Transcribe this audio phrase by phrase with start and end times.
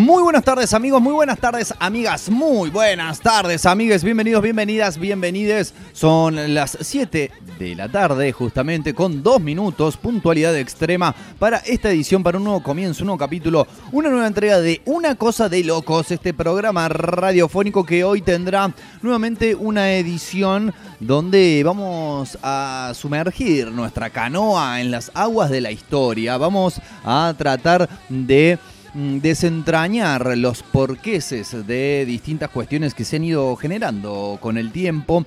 [0.00, 5.74] Muy buenas tardes amigos, muy buenas tardes amigas, muy buenas tardes amigues, bienvenidos, bienvenidas, bienvenides.
[5.92, 12.22] Son las 7 de la tarde justamente con dos minutos, puntualidad extrema para esta edición,
[12.22, 16.10] para un nuevo comienzo, un nuevo capítulo, una nueva entrega de Una Cosa de Locos,
[16.10, 24.80] este programa radiofónico que hoy tendrá nuevamente una edición donde vamos a sumergir nuestra canoa
[24.80, 28.58] en las aguas de la historia, vamos a tratar de
[28.94, 35.24] desentrañar los porqueses de distintas cuestiones que se han ido generando con el tiempo.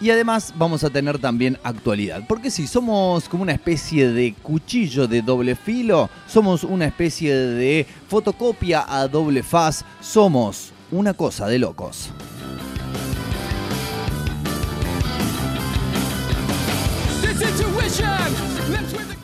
[0.00, 2.22] Y además vamos a tener también actualidad.
[2.28, 7.86] Porque si somos como una especie de cuchillo de doble filo, somos una especie de
[8.08, 12.10] fotocopia a doble faz, somos una cosa de locos.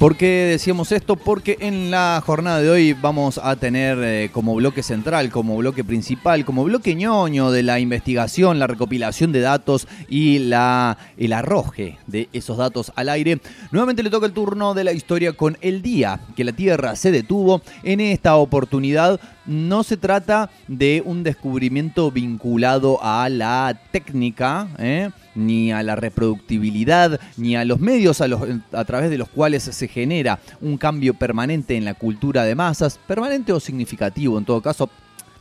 [0.02, 1.14] ¿Por qué decíamos esto?
[1.14, 5.84] Porque en la jornada de hoy vamos a tener eh, como bloque central, como bloque
[5.84, 11.98] principal, como bloque ñoño de la investigación, la recopilación de datos y la, el arroje
[12.08, 13.40] de esos datos al aire.
[13.70, 17.12] Nuevamente le toca el turno de la historia con el día que la Tierra se
[17.12, 17.62] detuvo.
[17.84, 25.10] En esta oportunidad no se trata de un descubrimiento vinculado a la técnica, ¿eh?
[25.34, 30.38] ni a la reproductibilidad, ni a los medios a, través de los cuales se genera
[30.60, 34.90] un cambio permanente en la cultura de masas, permanente o significativo en todo caso.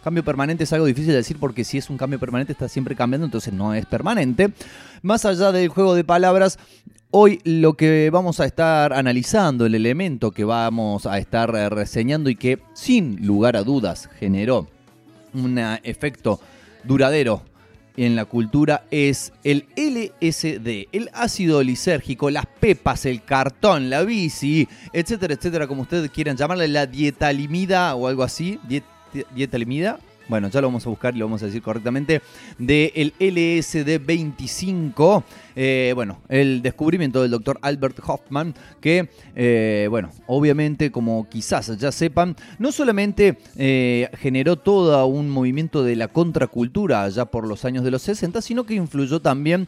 [0.03, 2.95] Cambio permanente es algo difícil de decir porque si es un cambio permanente está siempre
[2.95, 4.51] cambiando, entonces no es permanente.
[5.03, 6.57] Más allá del juego de palabras,
[7.11, 12.35] hoy lo que vamos a estar analizando, el elemento que vamos a estar reseñando y
[12.35, 14.67] que sin lugar a dudas generó
[15.33, 16.39] un efecto
[16.83, 17.43] duradero
[17.97, 24.67] en la cultura es el LSD, el ácido lisérgico, las pepas, el cartón, la bici,
[24.93, 28.85] etcétera, etcétera, como ustedes quieran llamarle, la dietalimida o algo así, diet,
[29.35, 29.99] dietalimida,
[30.31, 32.21] bueno, ya lo vamos a buscar y lo vamos a decir correctamente,
[32.57, 35.23] del LSD-25,
[35.57, 41.91] eh, bueno, el descubrimiento del doctor Albert Hoffman, que, eh, bueno, obviamente, como quizás ya
[41.91, 47.83] sepan, no solamente eh, generó todo un movimiento de la contracultura allá por los años
[47.83, 49.67] de los 60, sino que influyó también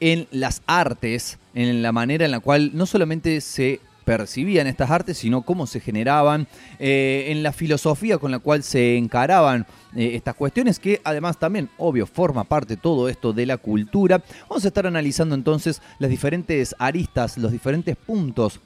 [0.00, 5.18] en las artes, en la manera en la cual no solamente se percibían estas artes,
[5.18, 6.46] sino cómo se generaban,
[6.78, 9.66] eh, en la filosofía con la cual se encaraban
[9.96, 14.22] eh, estas cuestiones, que además también, obvio, forma parte todo esto de la cultura.
[14.48, 18.60] Vamos a estar analizando entonces las diferentes aristas, los diferentes puntos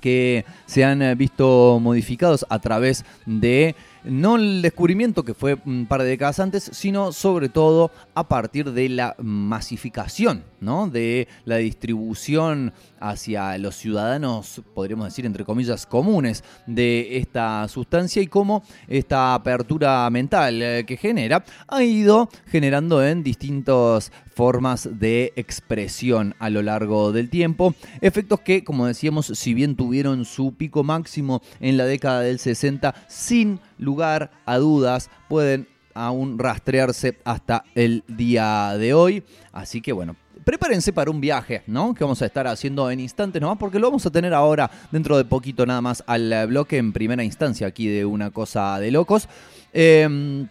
[0.00, 3.74] que se han eh, visto modificados a través de
[4.06, 8.72] no el descubrimiento que fue un par de décadas antes, sino sobre todo a partir
[8.72, 10.88] de la masificación, ¿no?
[10.88, 18.26] de la distribución hacia los ciudadanos, podríamos decir entre comillas, comunes de esta sustancia y
[18.26, 26.34] cómo esta apertura mental eh, que genera ha ido generando en distintas formas de expresión
[26.38, 27.74] a lo largo del tiempo.
[28.02, 32.94] Efectos que, como decíamos, si bien tuvieron su pico máximo en la década del 60,
[33.08, 39.24] sin lugar a dudas pueden aún rastrearse hasta el día de hoy.
[39.52, 41.94] Así que bueno, prepárense para un viaje, ¿no?
[41.94, 45.16] Que vamos a estar haciendo en instantes nomás, porque lo vamos a tener ahora dentro
[45.16, 49.30] de poquito nada más al bloque en primera instancia aquí de una cosa de locos.
[49.72, 50.46] Em,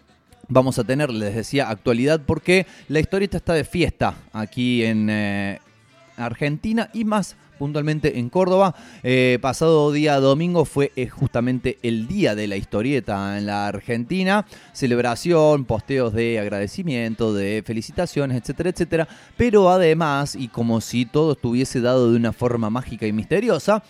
[0.47, 5.59] vamos a tener, les decía, actualidad porque la historieta está de fiesta aquí en, eh,
[6.17, 8.75] Argentina y más puntualmente en Córdoba.
[9.03, 14.45] Eh, pasado día domingo fue eh, justamente el día de la historieta en la Argentina.
[14.73, 19.07] Celebración, posteos de agradecimiento, de felicitaciones, etcétera, etcétera.
[19.37, 23.83] Pero además, y como si todo estuviese dado de una forma mágica y misteriosa,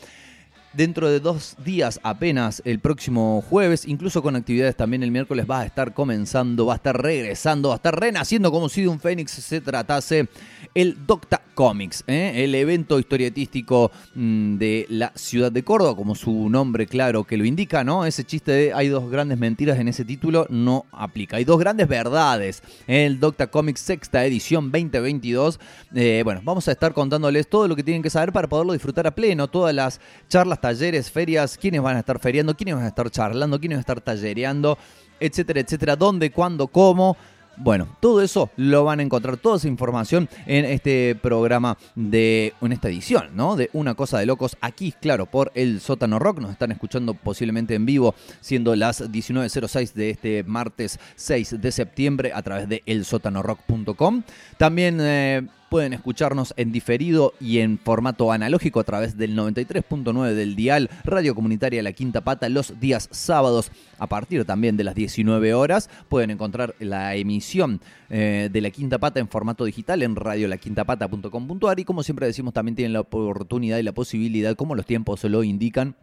[0.75, 5.61] Dentro de dos días apenas, el próximo jueves, incluso con actividades también el miércoles, va
[5.61, 8.99] a estar comenzando, va a estar regresando, va a estar renaciendo como si de un
[8.99, 10.27] fénix se tratase
[10.73, 12.43] el Docta Comics, ¿eh?
[12.43, 17.45] el evento historietístico mm, de la ciudad de Córdoba, como su nombre claro que lo
[17.45, 18.05] indica, ¿no?
[18.05, 21.37] Ese chiste de hay dos grandes mentiras en ese título no aplica.
[21.37, 22.61] Hay dos grandes verdades.
[22.87, 25.59] El Docta Comics sexta edición 2022.
[25.95, 29.07] Eh, bueno, vamos a estar contándoles todo lo que tienen que saber para poderlo disfrutar
[29.07, 29.47] a pleno.
[29.47, 33.59] Todas las charlas, talleres, ferias, quiénes van a estar feriando, quiénes van a estar charlando,
[33.59, 34.79] quiénes van a estar tallereando,
[35.19, 35.95] etcétera, etcétera.
[35.95, 37.15] ¿Dónde, cuándo, cómo?
[37.57, 42.71] Bueno, todo eso lo van a encontrar, toda esa información en este programa de, en
[42.71, 43.55] esta edición, ¿no?
[43.55, 46.39] De Una Cosa de Locos, aquí, claro, por el Sótano Rock.
[46.39, 52.31] Nos están escuchando posiblemente en vivo, siendo las 19.06 de este martes 6 de septiembre
[52.33, 54.23] a través de elsótanorock.com.
[54.57, 54.97] También...
[54.99, 60.89] Eh, Pueden escucharnos en diferido y en formato analógico a través del 93.9 del dial
[61.03, 65.89] Radio Comunitaria La Quinta Pata los días sábados a partir también de las 19 horas.
[66.07, 71.83] Pueden encontrar la emisión eh, de La Quinta Pata en formato digital en radiolaquintapata.com.ar y
[71.83, 75.97] como siempre decimos también tienen la oportunidad y la posibilidad, como los tiempos lo indican,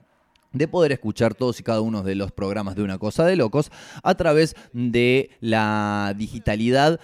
[0.52, 3.70] de poder escuchar todos y cada uno de los programas de Una Cosa de Locos
[4.02, 7.00] a través de la digitalidad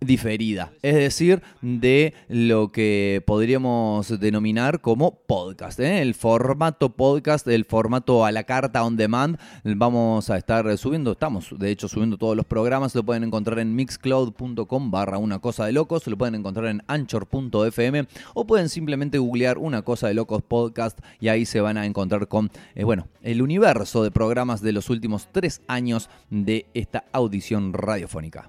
[0.00, 5.80] diferida, es decir, de lo que podríamos denominar como podcast.
[5.80, 6.02] ¿eh?
[6.02, 11.48] El formato podcast, el formato a la carta on demand, vamos a estar subiendo, estamos
[11.58, 15.72] de hecho subiendo todos los programas, lo pueden encontrar en mixcloud.com barra una cosa de
[15.72, 20.98] locos, lo pueden encontrar en anchor.fm o pueden simplemente googlear una cosa de locos podcast
[21.20, 24.90] y ahí se van a encontrar con, eh, bueno, el universo de programas de los
[24.90, 28.46] últimos tres años de esta audición radiofónica.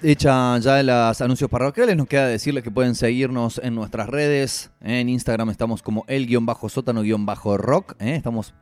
[0.00, 4.70] Hecha ya los anuncios parroquiales, nos queda decirles que pueden seguirnos en nuestras redes.
[4.80, 7.96] En Instagram estamos como el-sótano-rock.
[7.98, 8.14] ¿eh?
[8.14, 8.54] Estamos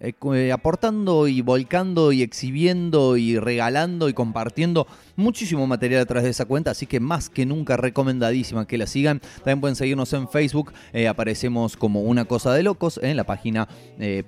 [0.00, 4.86] eh, eh, aportando y volcando y exhibiendo y regalando y compartiendo
[5.20, 8.86] muchísimo material a través de esa cuenta, así que más que nunca recomendadísima que la
[8.86, 9.20] sigan.
[9.36, 13.68] También pueden seguirnos en Facebook, eh, aparecemos como Una Cosa de Locos en la página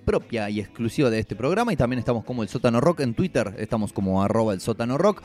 [0.04, 3.54] propia y exclusiva de este programa y también estamos como El Sótano Rock en Twitter,
[3.58, 5.22] estamos como arroba El Sótano Rock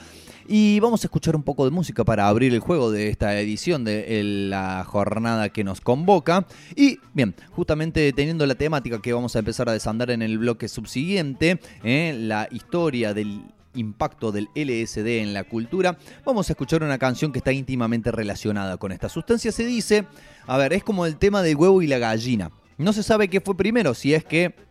[0.47, 3.83] y vamos a escuchar un poco de música para abrir el juego de esta edición
[3.83, 9.39] de la jornada que nos convoca y bien, justamente teniendo la temática que vamos a
[9.39, 12.15] empezar a desandar en el bloque subsiguiente, ¿eh?
[12.17, 13.41] la historia del
[13.77, 18.77] impacto del LSD en la cultura, vamos a escuchar una canción que está íntimamente relacionada
[18.77, 19.51] con esta sustancia.
[19.51, 20.06] Se dice,
[20.45, 22.51] a ver, es como el tema del huevo y la gallina.
[22.77, 24.66] No se sabe qué fue primero, si es que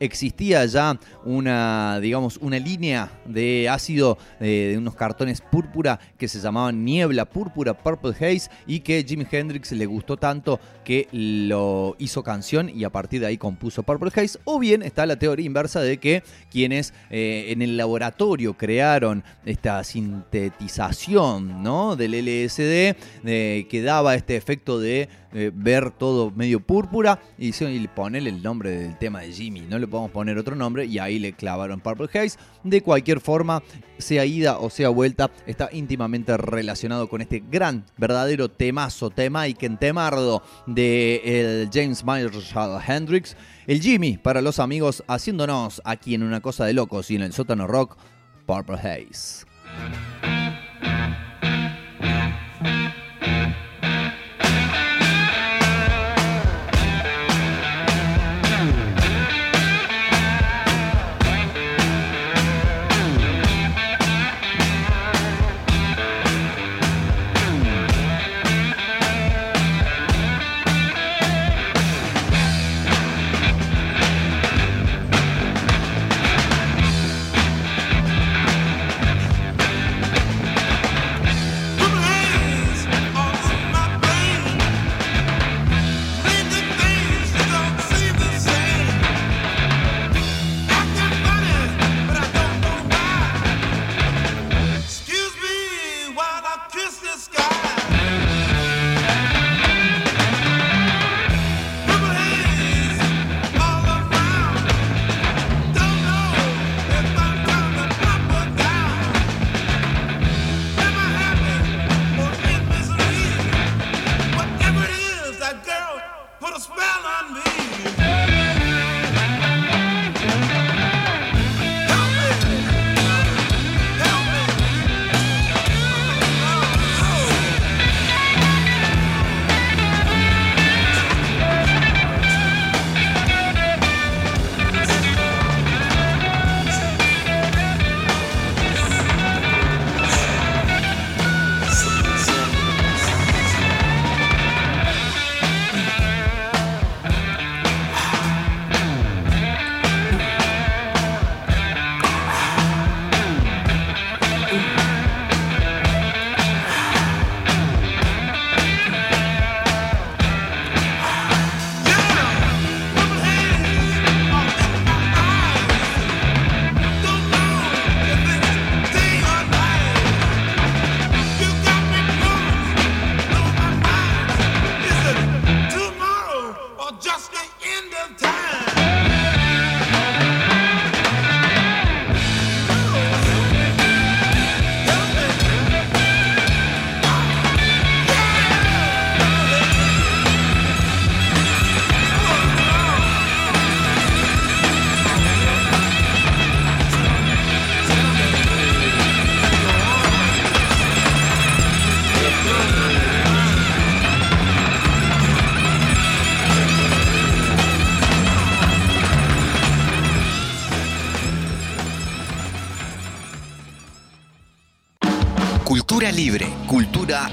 [0.00, 6.40] existía ya una, digamos, una línea de ácido eh, de unos cartones púrpura que se
[6.40, 12.22] llamaban Niebla Púrpura, Purple Haze, y que Jimi Hendrix le gustó tanto que lo hizo
[12.22, 14.38] canción y a partir de ahí compuso Purple Haze.
[14.44, 19.82] O bien está la teoría inversa de que quienes eh, en el laboratorio crearon esta
[19.84, 21.96] sintetización ¿no?
[21.96, 25.08] del LSD, eh, que daba este efecto de
[25.52, 27.88] ver todo medio púrpura y, y
[28.26, 31.80] el nombre del tema de Jimmy, no podemos poner otro nombre y ahí le clavaron
[31.80, 32.38] Purple Haze.
[32.64, 33.62] De cualquier forma,
[33.98, 39.54] sea ida o sea vuelta, está íntimamente relacionado con este gran, verdadero temazo, tema y
[39.54, 43.36] temardo de el James Marshall Hendrix.
[43.66, 47.32] El Jimmy, para los amigos, haciéndonos aquí en una cosa de locos y en el
[47.32, 47.96] sótano rock,
[48.46, 49.46] Purple Haze.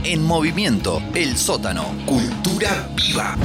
[0.03, 3.37] En movimiento, el sótano, cultura viva.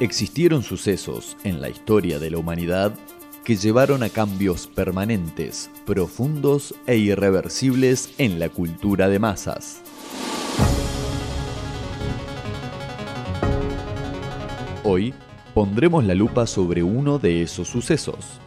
[0.00, 2.94] Existieron sucesos en la historia de la humanidad
[3.44, 9.80] que llevaron a cambios permanentes, profundos e irreversibles en la cultura de masas.
[14.96, 15.12] Hoy
[15.52, 18.40] pondremos la lupa sobre uno de esos sucesos.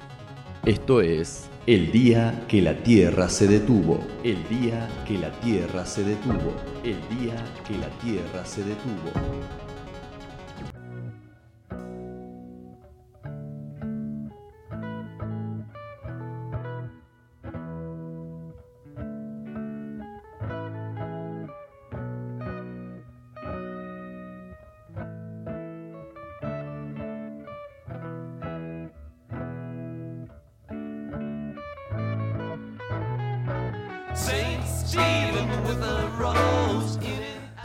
[0.65, 3.99] Esto es el día que la Tierra se detuvo.
[4.23, 6.55] El día que la Tierra se detuvo.
[6.83, 7.35] El día
[7.67, 9.11] que la Tierra se detuvo.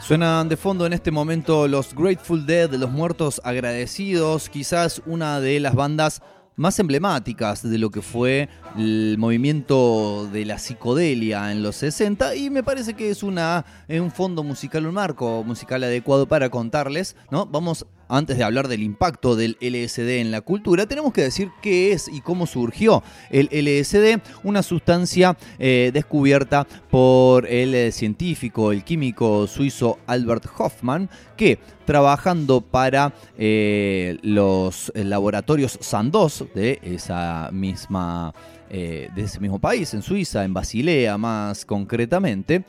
[0.05, 5.59] Suenan de fondo en este momento los Grateful Dead, los muertos agradecidos, quizás una de
[5.59, 6.21] las bandas
[6.55, 8.47] más emblemáticas de lo que fue
[8.77, 14.11] el movimiento de la psicodelia en los 60 y me parece que es una, un
[14.11, 17.47] fondo musical, un marco musical adecuado para contarles, ¿no?
[17.47, 21.91] Vamos antes de hablar del impacto del LSD en la cultura, tenemos que decir qué
[21.91, 28.83] es y cómo surgió el LSD, una sustancia eh, descubierta por el eh, científico, el
[28.83, 38.33] químico suizo Albert Hoffman, que trabajando para eh, los laboratorios Sandoz de esa misma
[38.75, 42.65] de ese mismo país, en Suiza, en Basilea más concretamente.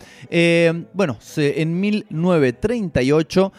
[0.95, 3.53] bueno, en 1938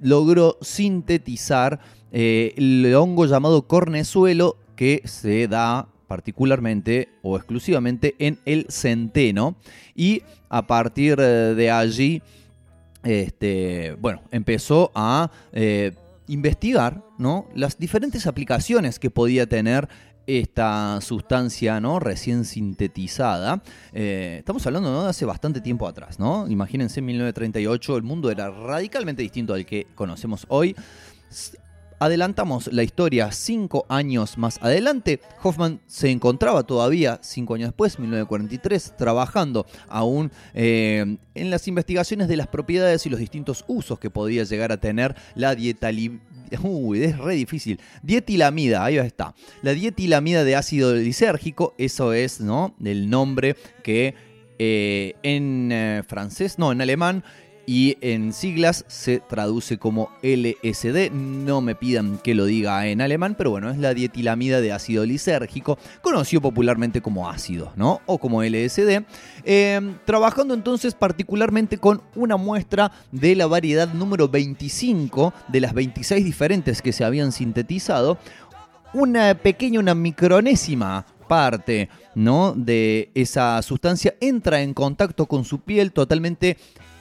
[0.00, 1.80] logró sintetizar
[2.16, 9.56] eh, el hongo llamado cornezuelo que se da particularmente o exclusivamente en el centeno
[9.96, 12.22] y a partir eh, de allí
[13.02, 15.90] este, bueno, empezó a eh,
[16.28, 17.48] investigar ¿no?
[17.52, 19.88] las diferentes aplicaciones que podía tener
[20.26, 22.00] esta sustancia ¿no?
[22.00, 23.62] recién sintetizada.
[23.92, 26.46] estamos hablando de hace bastante tiempo atrás, ¿no?
[26.48, 30.74] Imagínense en 1938 el mundo era radicalmente distinto al que conocemos hoy
[31.98, 35.20] adelantamos la historia cinco años más adelante.
[35.42, 42.36] Hoffman se encontraba todavía cinco años después, 1943, trabajando aún eh, en las investigaciones de
[42.36, 45.90] las propiedades y los distintos usos que podía llegar a tener la dieta
[46.62, 47.80] Uy, es re difícil.
[48.02, 49.34] Dietilamida, ahí está.
[49.62, 52.74] La dietilamida de ácido lisérgico, eso es, ¿no?
[52.84, 54.14] El nombre que
[54.58, 57.24] eh, en eh, francés, no, en alemán
[57.66, 61.10] y en siglas se traduce como LSD.
[61.12, 65.04] No me pidan que lo diga en alemán, pero bueno, es la dietilamida de ácido
[65.04, 68.00] lisérgico, conocido popularmente como ácido, ¿no?
[68.06, 69.04] O como LSD.
[69.44, 76.24] Em, trabajando entonces particularmente con una muestra de la variedad número 25 de las 26
[76.24, 78.18] diferentes que se habían sintetizado
[78.92, 82.54] una pequeña, una micronésima parte ¿no?
[82.54, 86.56] de esa sustancia entra en contacto con su piel totalmente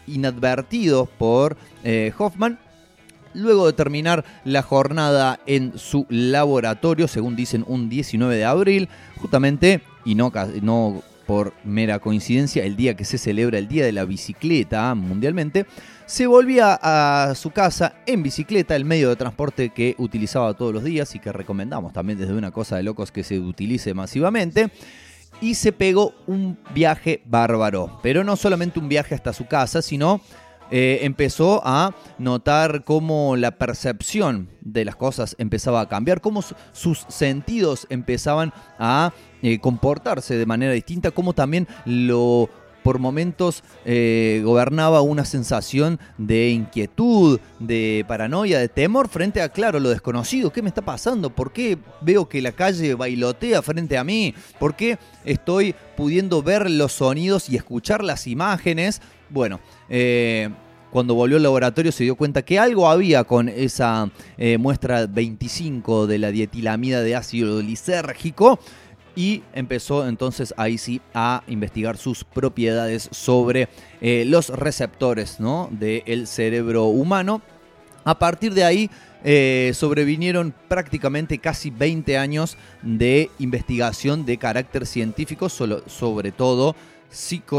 [0.08, 2.60] inadvertido por eh, Hoffman.
[3.34, 9.82] Luego de terminar la jornada en su laboratorio, según dicen un 19 de abril, justamente,
[10.06, 10.32] y no,
[10.62, 15.66] no por mera coincidencia, el día que se celebra el Día de la Bicicleta mundialmente,
[16.06, 20.84] se volvía a su casa en bicicleta, el medio de transporte que utilizaba todos los
[20.84, 24.70] días y que recomendamos también desde una cosa de locos que se utilice masivamente.
[25.44, 30.22] Y se pegó un viaje bárbaro, pero no solamente un viaje hasta su casa, sino
[30.72, 37.06] eh, empezó a notar cómo la percepción de las cosas empezaba a cambiar, cómo sus
[37.10, 42.50] sentidos empezaban a eh, comportarse de manera distinta, cómo también lo
[42.84, 49.80] por momentos eh, gobernaba una sensación de inquietud, de paranoia, de temor frente a, claro,
[49.80, 50.52] lo desconocido.
[50.52, 51.30] ¿Qué me está pasando?
[51.30, 54.36] ¿Por qué veo que la calle bailotea frente a mí?
[54.60, 59.02] ¿Por qué estoy pudiendo ver los sonidos y escuchar las imágenes?
[59.30, 59.60] Bueno,
[59.90, 60.50] eh,
[60.94, 66.06] cuando volvió al laboratorio se dio cuenta que algo había con esa eh, muestra 25
[66.06, 68.60] de la dietilamida de ácido lisérgico
[69.15, 73.70] y empezó entonces ahí sí a investigar sus propiedades sobre
[74.01, 75.70] eh, los receptores ¿no?
[75.72, 77.41] del cerebro humano.
[78.05, 78.89] A partir de ahí
[79.24, 86.75] eh, sobrevinieron prácticamente casi 20 años de investigación de carácter científico, sobre todo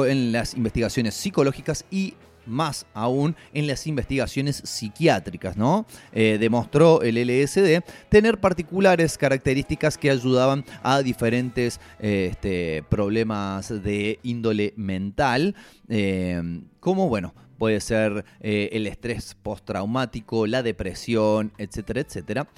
[0.07, 2.15] en las investigaciones psicológicas y
[2.47, 5.87] más aún en las investigaciones psiquiátricas, ¿no?
[6.13, 14.75] Eh, demostró el LSD tener particulares características que ayudaban a diferentes este, problemas de índole
[14.77, 15.55] mental,
[15.89, 16.43] eh,
[16.81, 22.49] como, bueno, puede ser eh, el estrés postraumático, la depresión, etcétera, etcétera.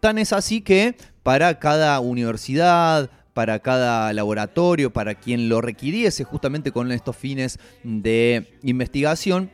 [0.00, 6.72] tan es así que para cada universidad, para cada laboratorio, para quien lo requiriese justamente
[6.72, 9.50] con estos fines de investigación,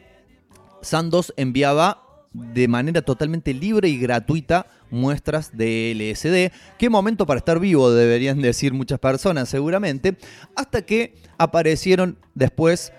[0.83, 6.53] Sandoz enviaba de manera totalmente libre y gratuita muestras de LSD.
[6.79, 10.17] Qué momento para estar vivo, deberían decir muchas personas seguramente,
[10.55, 12.93] hasta que aparecieron después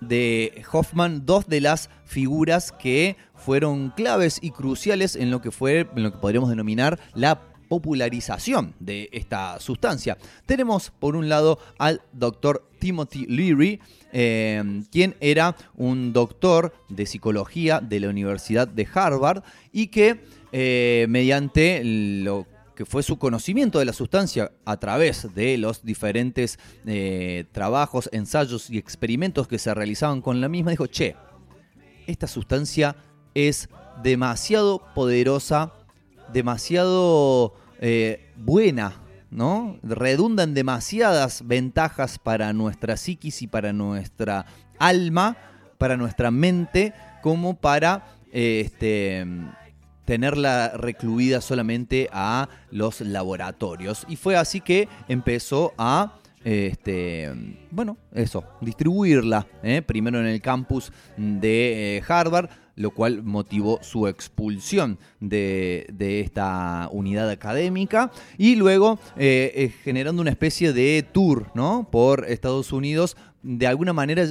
[0.00, 5.88] de Hoffman dos de las figuras que fueron claves y cruciales en lo que fue
[5.94, 10.18] en lo que podríamos denominar la popularización de esta sustancia.
[10.46, 13.80] Tenemos por un lado al doctor Timothy Leary,
[14.12, 20.20] eh, quien era un doctor de psicología de la Universidad de Harvard y que
[20.52, 26.60] eh, mediante lo que fue su conocimiento de la sustancia a través de los diferentes
[26.86, 31.16] eh, trabajos, ensayos y experimentos que se realizaban con la misma, dijo, che,
[32.06, 32.94] esta sustancia
[33.34, 33.68] es
[34.02, 35.72] demasiado poderosa
[36.32, 38.94] demasiado eh, buena,
[39.30, 39.78] ¿no?
[39.82, 44.46] Redunda en demasiadas ventajas para nuestra psiquis y para nuestra
[44.78, 45.36] alma,
[45.78, 49.26] para nuestra mente, como para eh, este,
[50.04, 54.06] tenerla recluida solamente a los laboratorios.
[54.08, 56.14] Y fue así que empezó a
[56.44, 59.82] este, bueno, eso, distribuirla, ¿eh?
[59.82, 65.86] primero en el campus de Harvard, lo cual motivó su expulsión de,
[66.24, 71.88] esta unidad académica y luego eh, eh, generando una especie de tour ¿no?
[71.90, 74.26] por Estados Unidos, de alguna manera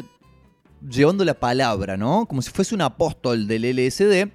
[0.89, 2.25] llevando la palabra, ¿no?
[2.25, 4.31] como si fuese un apóstol del LSD.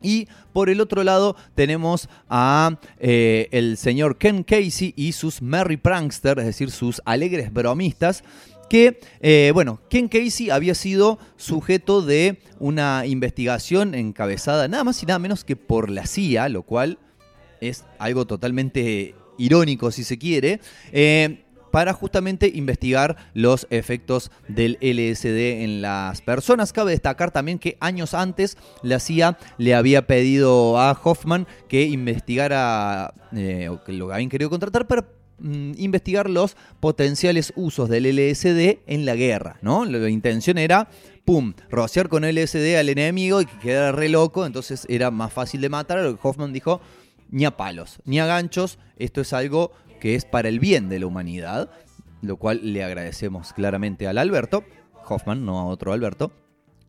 [0.00, 5.76] Y por el otro lado tenemos a eh, el señor Ken Casey y sus Merry
[5.76, 8.22] Prankster, es decir, sus alegres bromistas,
[8.68, 15.06] que, eh, bueno, Ken Casey había sido sujeto de una investigación encabezada nada más y
[15.06, 16.98] nada menos que por la CIA, lo cual
[17.60, 20.60] es algo totalmente irónico si se quiere.
[20.92, 26.72] Eh, para justamente investigar los efectos del LSD en las personas.
[26.72, 33.12] Cabe destacar también que años antes la CIA le había pedido a Hoffman que investigara,
[33.32, 35.06] eh, o que lo habían querido contratar para
[35.40, 39.84] Mm, investigar los potenciales usos del LSD en la guerra, ¿no?
[39.84, 40.88] La intención era,
[41.24, 45.60] pum, rociar con LSD al enemigo y que quedara re loco, entonces era más fácil
[45.60, 46.80] de matar, lo que Hoffman dijo,
[47.30, 49.70] ni a palos, ni a ganchos, esto es algo
[50.00, 51.70] que es para el bien de la humanidad,
[52.20, 54.64] lo cual le agradecemos claramente al Alberto,
[55.08, 56.32] Hoffman, no a otro Alberto,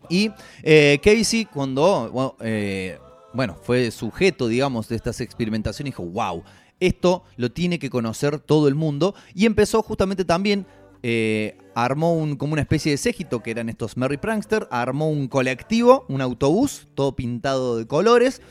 [0.10, 0.32] y
[0.64, 2.98] eh, Casey cuando, bueno, eh,
[3.32, 6.44] bueno, fue sujeto, digamos, de estas experimentaciones, dijo, wow,
[6.80, 10.66] esto lo tiene que conocer todo el mundo y empezó justamente también
[11.02, 15.28] eh, armó un, como una especie de séquito, que eran estos Merry Prankster, armó un
[15.28, 18.42] colectivo, un autobús, todo pintado de colores,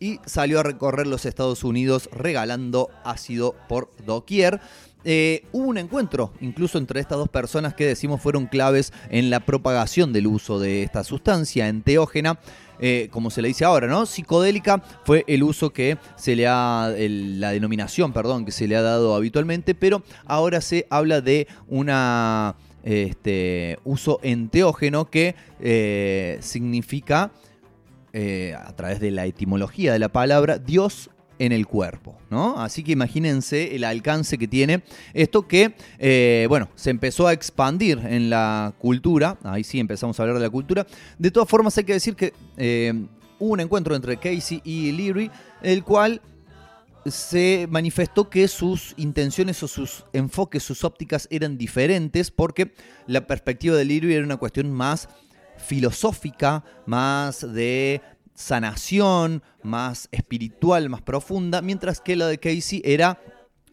[0.00, 4.60] y salió a recorrer los Estados Unidos regalando ácido por doquier.
[5.04, 9.40] Eh, hubo un encuentro incluso entre estas dos personas que decimos fueron claves en la
[9.40, 12.40] propagación del uso de esta sustancia enteógena.
[12.84, 14.06] Eh, como se le dice ahora, ¿no?
[14.06, 18.82] Psicodélica fue el uso que se le ha, la denominación, perdón, que se le ha
[18.82, 27.30] dado habitualmente, pero ahora se habla de una este, uso enteógeno que eh, significa,
[28.12, 32.58] a través de la etimología de la palabra, Dios en el cuerpo, ¿no?
[32.60, 34.82] Así que imagínense el alcance que tiene
[35.14, 40.22] esto que, eh, bueno, se empezó a expandir en la cultura, ahí sí empezamos a
[40.22, 40.86] hablar de la cultura.
[41.18, 42.92] De todas formas hay que decir que eh,
[43.38, 45.30] hubo un encuentro entre Casey y Leary,
[45.62, 46.20] el cual
[47.06, 52.72] se manifestó que sus intenciones o sus enfoques, sus ópticas eran diferentes porque
[53.06, 55.08] la perspectiva de Leary era una cuestión más
[55.58, 58.00] filosófica, más de
[58.42, 63.18] sanación, más espiritual, más profunda, mientras que la de Casey era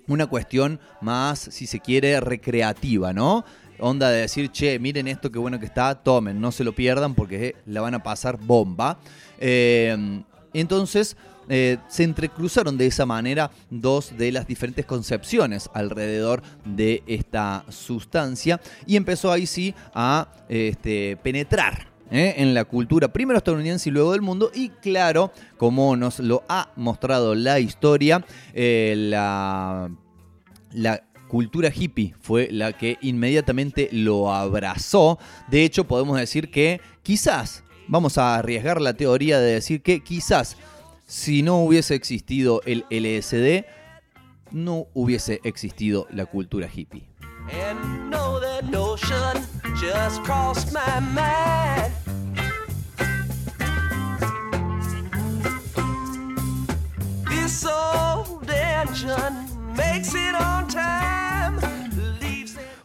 [0.08, 3.46] una cuestión más, si se quiere, recreativa, ¿no?
[3.80, 7.16] Onda de decir, che, miren esto, qué bueno que está, tomen, no se lo pierdan
[7.16, 9.00] porque la van a pasar bomba.
[9.40, 11.16] Eh, entonces,
[11.52, 18.62] eh, se entrecruzaron de esa manera dos de las diferentes concepciones alrededor de esta sustancia
[18.86, 22.36] y empezó ahí sí a este, penetrar ¿eh?
[22.38, 24.52] en la cultura primero estadounidense y luego del mundo.
[24.54, 29.90] Y claro, como nos lo ha mostrado la historia, eh, la,
[30.72, 35.20] la cultura hippie fue la que inmediatamente lo abrazó.
[35.50, 40.58] De hecho, podemos decir que quizás, vamos a arriesgar la teoría de decir que quizás
[41.10, 43.66] si no hubiese existido el LSD,
[44.52, 47.10] no hubiese existido la cultura hippie.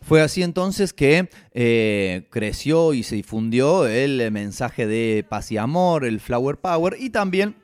[0.03, 6.05] Fue así entonces que eh, creció y se difundió el mensaje de paz y amor,
[6.05, 7.57] el flower power y también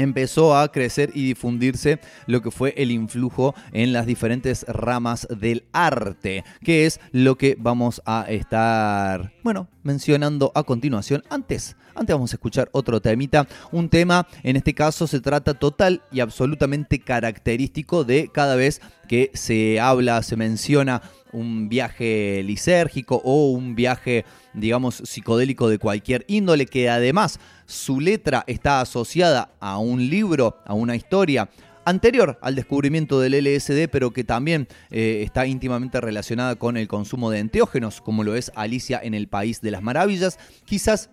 [0.00, 5.64] empezó a crecer y difundirse lo que fue el influjo en las diferentes ramas del
[5.72, 11.22] arte, que es lo que vamos a estar, bueno, mencionando a continuación.
[11.30, 16.02] Antes, antes vamos a escuchar otro temita, un tema, en este caso se trata total
[16.10, 23.50] y absolutamente característico de cada vez que se habla, se menciona un viaje lisérgico o
[23.50, 30.08] un viaje, digamos, psicodélico de cualquier índole, que además su letra está asociada a un
[30.08, 31.48] libro, a una historia
[31.84, 37.30] anterior al descubrimiento del LSD, pero que también eh, está íntimamente relacionada con el consumo
[37.30, 40.38] de enteógenos, como lo es Alicia en el País de las Maravillas.
[40.64, 41.10] Quizás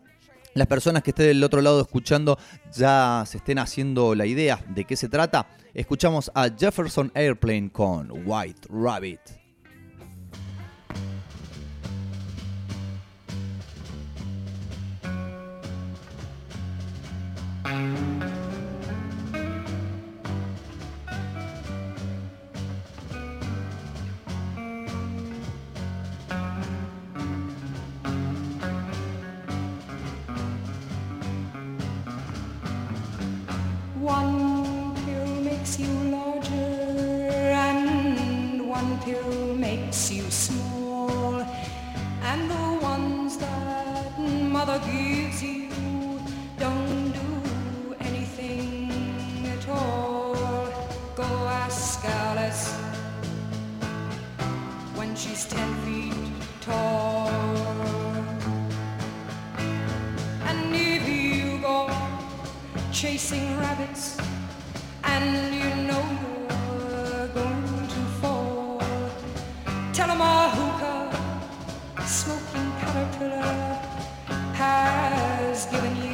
[0.53, 2.37] las personas que estén del otro lado escuchando
[2.73, 5.47] ya se estén haciendo la idea de qué se trata.
[5.73, 9.46] Escuchamos a Jefferson Airplane con White Rabbit.
[17.67, 17.97] One
[35.03, 41.41] pill makes you larger, and one pill makes you small,
[42.21, 45.66] and the ones that mother gives you
[62.97, 64.17] chasing rabbits
[65.03, 66.03] and you know
[66.89, 68.81] you're going to fall.
[69.93, 73.79] Tell them a hookah, smoking caterpillar
[74.53, 76.06] has given you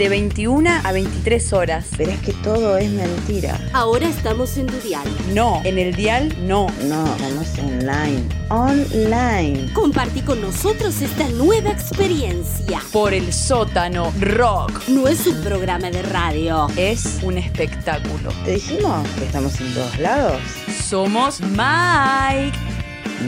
[0.00, 1.86] de 21 a 23 horas.
[1.98, 3.60] Pero es que todo es mentira.
[3.74, 5.06] Ahora estamos en tu dial.
[5.34, 6.68] No, en el dial no.
[6.88, 8.24] No, estamos online.
[8.48, 9.70] Online.
[9.74, 12.80] Compartí con nosotros esta nueva experiencia.
[12.94, 14.88] Por el sótano rock.
[14.88, 16.68] No es un programa de radio.
[16.78, 18.32] Es un espectáculo.
[18.46, 20.40] ¿Te dijimos que estamos en todos lados?
[20.82, 22.58] Somos Mike.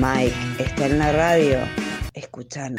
[0.00, 1.58] Mike está en la radio.
[2.14, 2.78] Escuchando.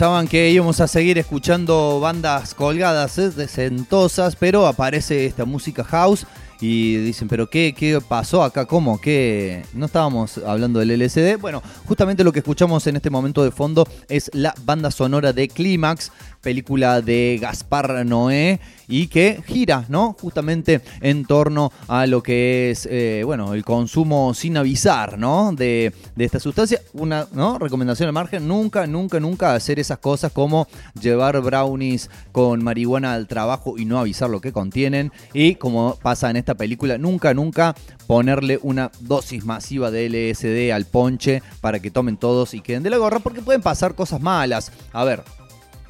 [0.00, 3.28] Pensaban que íbamos a seguir escuchando bandas colgadas, ¿eh?
[3.28, 6.26] decentosas, pero aparece esta música house
[6.58, 8.64] y dicen, pero qué, ¿qué pasó acá?
[8.64, 8.98] ¿Cómo?
[8.98, 9.62] ¿Qué?
[9.74, 11.38] No estábamos hablando del LSD.
[11.38, 15.48] Bueno, justamente lo que escuchamos en este momento de fondo es la banda sonora de
[15.48, 20.16] Clímax, película de Gaspar Noé y que gira, ¿no?
[20.20, 25.52] Justamente en torno a lo que es, eh, bueno, el consumo sin avisar, ¿no?
[25.52, 26.80] De, de, esta sustancia.
[26.92, 27.58] Una, ¿no?
[27.58, 30.66] Recomendación al margen, nunca, nunca, nunca hacer esas cosas como
[31.00, 35.12] llevar brownies con marihuana al trabajo y no avisar lo que contienen.
[35.32, 37.76] Y como pasa en esta película, nunca, nunca
[38.08, 42.90] ponerle una dosis masiva de LSD al ponche para que tomen todos y queden de
[42.90, 44.72] la gorra porque pueden pasar cosas malas.
[44.92, 45.22] A ver,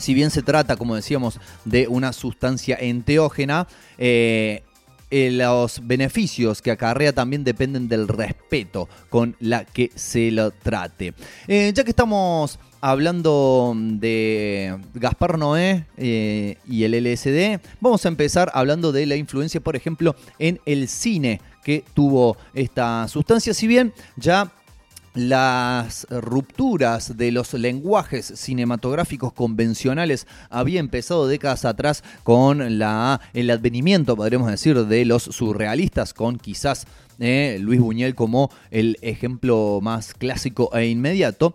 [0.00, 4.62] si bien se trata, como decíamos, de una sustancia enteógena, eh,
[5.10, 11.14] eh, los beneficios que acarrea también dependen del respeto con la que se lo trate.
[11.48, 18.92] Eh, ya que estamos hablando de Gaspar Noé y el LSD, vamos a empezar hablando
[18.92, 23.52] de la influencia, por ejemplo, en el cine que tuvo esta sustancia.
[23.52, 24.50] Si bien ya
[25.14, 34.16] las rupturas de los lenguajes cinematográficos convencionales había empezado décadas atrás con la, el advenimiento,
[34.16, 36.86] podríamos decir, de los surrealistas, con quizás
[37.18, 41.54] eh, Luis Buñuel como el ejemplo más clásico e inmediato.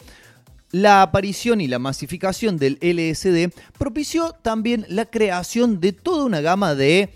[0.71, 6.75] La aparición y la masificación del LSD propició también la creación de toda una gama
[6.75, 7.13] de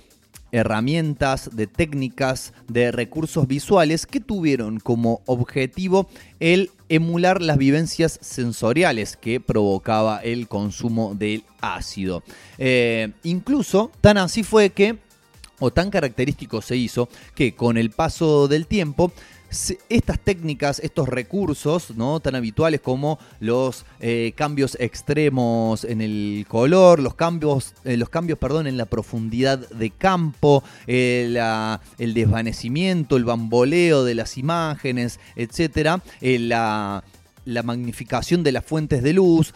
[0.52, 6.10] herramientas, de técnicas, de recursos visuales que tuvieron como objetivo
[6.40, 12.24] el emular las vivencias sensoriales que provocaba el consumo del ácido.
[12.58, 14.98] Eh, incluso tan así fue que,
[15.60, 19.12] o tan característico se hizo, que con el paso del tiempo
[19.90, 21.94] estas técnicas, estos recursos.
[22.22, 28.40] Tan habituales como los eh, cambios extremos en el color, los cambios, eh, los cambios,
[28.40, 31.36] perdón, en la profundidad de campo, eh,
[31.98, 37.04] el desvanecimiento, el bamboleo de las imágenes, etcétera, la,
[37.46, 39.54] la magnificación de las fuentes de luz,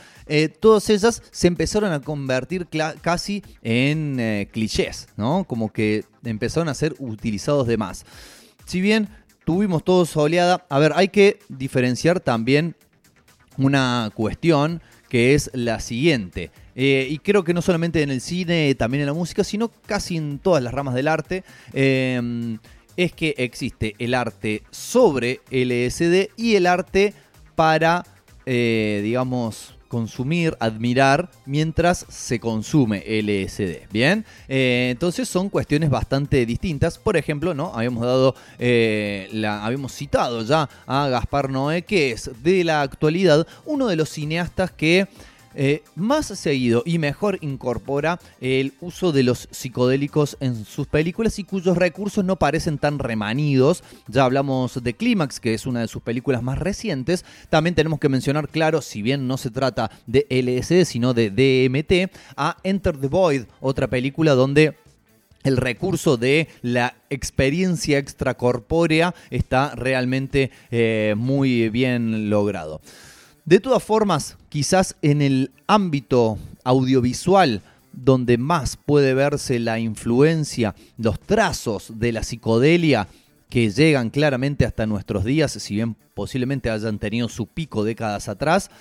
[0.60, 2.68] todas ellas se empezaron a convertir
[3.02, 5.44] casi en clichés, ¿no?
[5.44, 8.06] Como que empezaron a ser utilizados de más.
[8.66, 9.10] Si bien
[9.46, 10.66] tuvimos todos oleada.
[10.70, 12.76] A ver, hay que diferenciar también
[13.58, 16.52] una cuestión que es la siguiente.
[16.76, 20.18] Eh, y creo que no solamente en el cine, también en la música, sino casi
[20.18, 21.44] en todas las ramas del arte.
[21.72, 22.58] Em,
[22.98, 27.14] es que existe el arte sobre LSD y el arte
[27.56, 28.04] para,
[28.46, 33.88] eh, digamos, consumir, admirar mientras se consume LSD.
[33.92, 36.98] Bien, eh, entonces son cuestiones bastante distintas.
[36.98, 42.32] Por ejemplo, no habíamos dado, eh, la, habíamos citado ya a Gaspar Noé, que es
[42.42, 45.08] de la actualidad uno de los cineastas que
[45.56, 51.44] eh, más seguido y mejor incorpora el uso de los psicodélicos en sus películas y
[51.44, 53.84] cuyos recursos no parecen tan remanidos.
[54.08, 57.26] Ya hablamos de Clímax, que es una de sus películas más recientes.
[57.50, 62.16] También tenemos que mencionar, claro, si bien no se trata de LSD, sino de DMT,
[62.38, 64.76] a Enter the Void, otra película donde
[65.44, 72.82] el recurso de la experiencia extracorpórea está realmente eh, muy bien logrado.
[73.46, 81.20] De todas formas, quizás en el ámbito audiovisual, donde más puede verse la influencia, los
[81.20, 83.10] trazos de la psicodelia
[83.50, 88.72] que llegan claramente hasta nuestros días, si bien posiblemente hayan tenido su pico décadas atrás,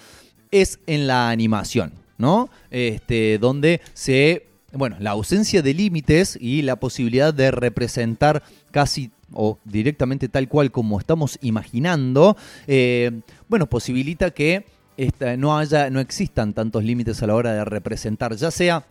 [0.52, 2.48] es en la animación, ¿no?
[2.70, 9.58] Este, donde se, bueno, la ausencia de límites y la posibilidad de representar casi o
[9.64, 14.64] directamente tal cual como estamos imaginando, eh, bueno, posibilita que
[14.96, 18.86] esta- no haya, no existan tantos límites a la hora de representar, ya sea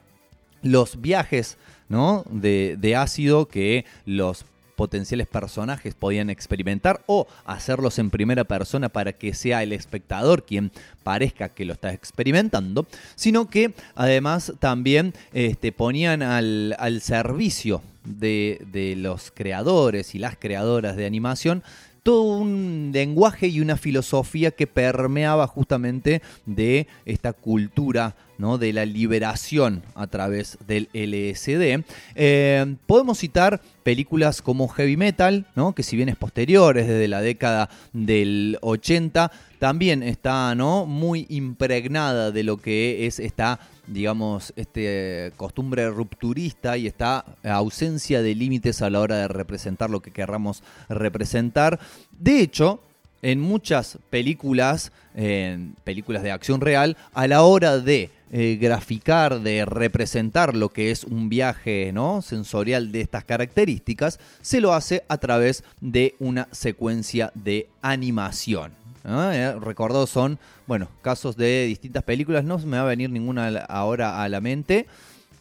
[0.61, 1.57] los viajes
[1.89, 2.23] ¿no?
[2.29, 4.45] de, ácido que los
[4.75, 10.71] potenciales personajes podían experimentar o hacerlos en primera persona para que sea el espectador quien
[11.01, 18.61] parezca que lo está experimentando, sino que además también este, ponían al, al servicio de,
[18.71, 21.63] de los creadores y las creadoras de animación
[22.03, 28.57] todo un lenguaje y una filosofía que permeaba justamente de esta cultura ¿no?
[28.57, 31.83] de la liberación a través del LSD.
[32.15, 35.75] Eh, podemos citar películas como Heavy Metal, ¿no?
[35.75, 40.87] que si bien es posterior, es desde la década del 80, también está ¿no?
[40.87, 43.59] muy impregnada de lo que es esta
[43.91, 50.01] digamos, este costumbre rupturista y esta ausencia de límites a la hora de representar lo
[50.01, 51.79] que querramos representar.
[52.17, 52.79] De hecho,
[53.21, 59.65] en muchas películas, en películas de acción real, a la hora de eh, graficar, de
[59.65, 62.21] representar lo que es un viaje ¿no?
[62.21, 68.80] sensorial de estas características, se lo hace a través de una secuencia de animación.
[69.03, 69.31] ¿No?
[69.31, 74.23] Eh, recordados son, bueno, casos de distintas películas, no me va a venir ninguna ahora
[74.23, 74.87] a la mente.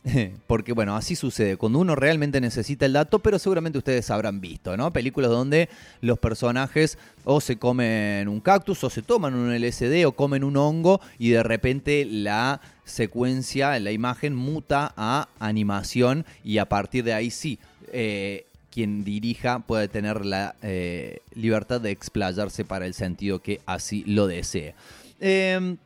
[0.46, 4.76] Porque bueno, así sucede, cuando uno realmente necesita el dato, pero seguramente ustedes habrán visto,
[4.76, 4.92] ¿no?
[4.92, 5.68] Películas donde
[6.00, 10.56] los personajes o se comen un cactus, o se toman un LSD, o comen un
[10.56, 17.12] hongo, y de repente la secuencia, la imagen muta a animación, y a partir de
[17.12, 17.58] ahí sí,
[17.92, 24.04] eh, quien dirija puede tener la eh, libertad de explayarse para el sentido que así
[24.06, 24.74] lo desee.
[25.18, 25.76] Em,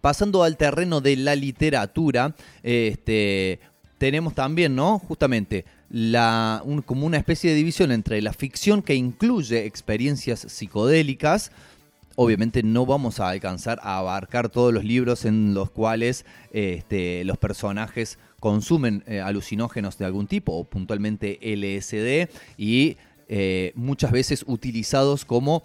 [0.00, 3.60] pasando al terreno de la literatura, este,
[3.98, 4.98] tenemos también, ¿no?
[4.98, 5.64] Justamente
[6.84, 11.50] como una especie de división entre la ficción que incluye experiencias psicodélicas.
[12.14, 17.38] Obviamente no vamos a alcanzar a abarcar todos los libros en los cuales este, los
[17.38, 22.96] personajes consumen eh, alucinógenos de algún tipo, o puntualmente LSD, y
[23.28, 25.62] eh, muchas veces utilizados como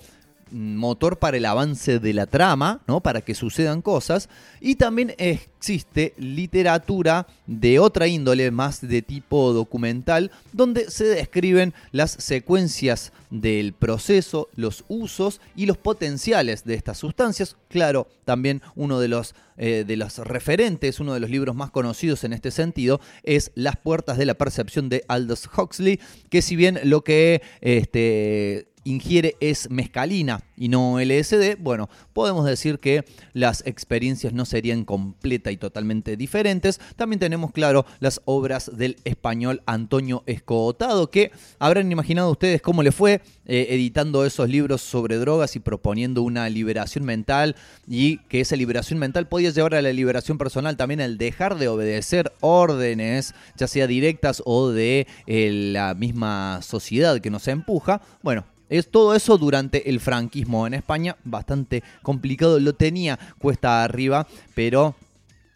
[0.53, 3.01] motor para el avance de la trama, ¿no?
[3.01, 4.29] Para que sucedan cosas.
[4.61, 12.11] Y también existe literatura de otra índole, más de tipo documental, donde se describen las
[12.11, 17.57] secuencias del proceso, los usos y los potenciales de estas sustancias.
[17.69, 22.23] Claro, también uno de los, eh, de los referentes, uno de los libros más conocidos
[22.23, 26.79] en este sentido, es Las puertas de la percepción de Aldous Huxley, que si bien
[26.83, 34.33] lo que este, ingiere es mescalina y no LSD, bueno, podemos decir que las experiencias
[34.33, 36.79] no serían completa y totalmente diferentes.
[36.95, 42.91] También tenemos, claro, las obras del español Antonio Escotado, que habrán imaginado ustedes cómo le
[42.91, 47.55] fue eh, editando esos libros sobre drogas y proponiendo una liberación mental
[47.87, 51.67] y que esa liberación mental podía llevar a la liberación personal también al dejar de
[51.67, 58.01] obedecer órdenes, ya sea directas o de eh, la misma sociedad que nos empuja.
[58.21, 58.45] Bueno,
[58.77, 64.95] es todo eso durante el franquismo en España, bastante complicado, lo tenía cuesta arriba, pero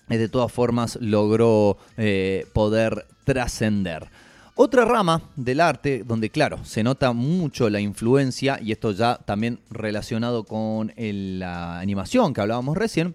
[0.09, 4.07] eh, de todas formas logró eh, poder trascender.
[4.55, 9.59] Otra rama del arte donde, claro, se nota mucho la influencia, y esto ya también
[9.69, 13.13] relacionado con el- la animación que hablábamos recién,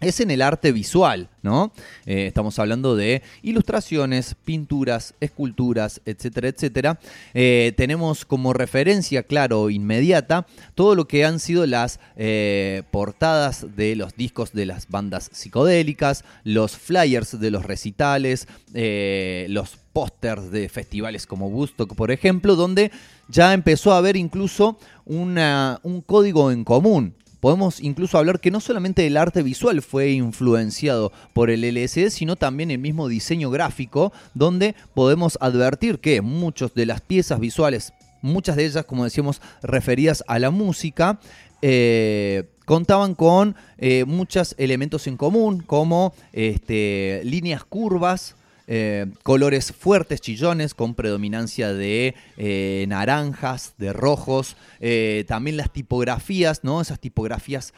[0.00, 1.72] es en el arte visual, ¿no?
[2.04, 7.00] Eh, estamos hablando de ilustraciones, pinturas, esculturas, etcétera, etcétera.
[7.34, 13.96] Eh, tenemos como referencia, claro, inmediata, todo lo que han sido las eh, portadas de
[13.96, 18.48] los discos de las bandas psicodélicas, los flyers de los recitales,
[19.48, 22.90] los pósters de festivales como Woodstock, por ejemplo, donde
[23.28, 27.14] ya empezó a haber incluso una- un código en común.
[27.40, 32.36] Podemos incluso hablar que no solamente el arte visual fue influenciado por el LSD, sino
[32.36, 38.56] también el mismo diseño gráfico, donde podemos advertir que muchas de las piezas visuales, muchas
[38.56, 41.20] de ellas, como decíamos, referidas a la música,
[41.62, 48.36] eh, contaban con eh, muchos elementos en común, como este, líneas curvas,
[48.68, 56.64] eh, colores fuertes, chillones, con predominancia de eh, naranjas, de rojos, eh, también las tipografías,
[56.64, 56.80] ¿no?
[56.80, 57.72] Esas tipografías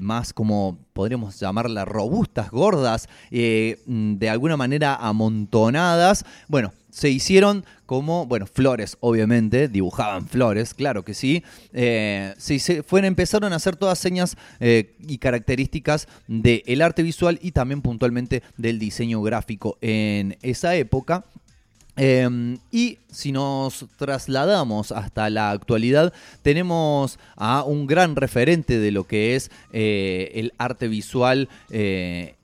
[0.00, 6.24] más como podríamos llamarlas robustas, gordas, mm, de alguna manera amontonadas.
[6.48, 11.42] Bueno, se hicieron como, bueno, flores, obviamente, dibujaban flores, claro que sí.
[11.72, 17.52] Eh, se fueron, empezaron a hacer todas señas eh, y características del arte visual y
[17.52, 21.24] también puntualmente del diseño gráfico en esa época.
[22.00, 26.12] Eh, y si nos trasladamos hasta la actualidad,
[26.42, 31.48] tenemos a un gran referente de lo que es eh, el arte visual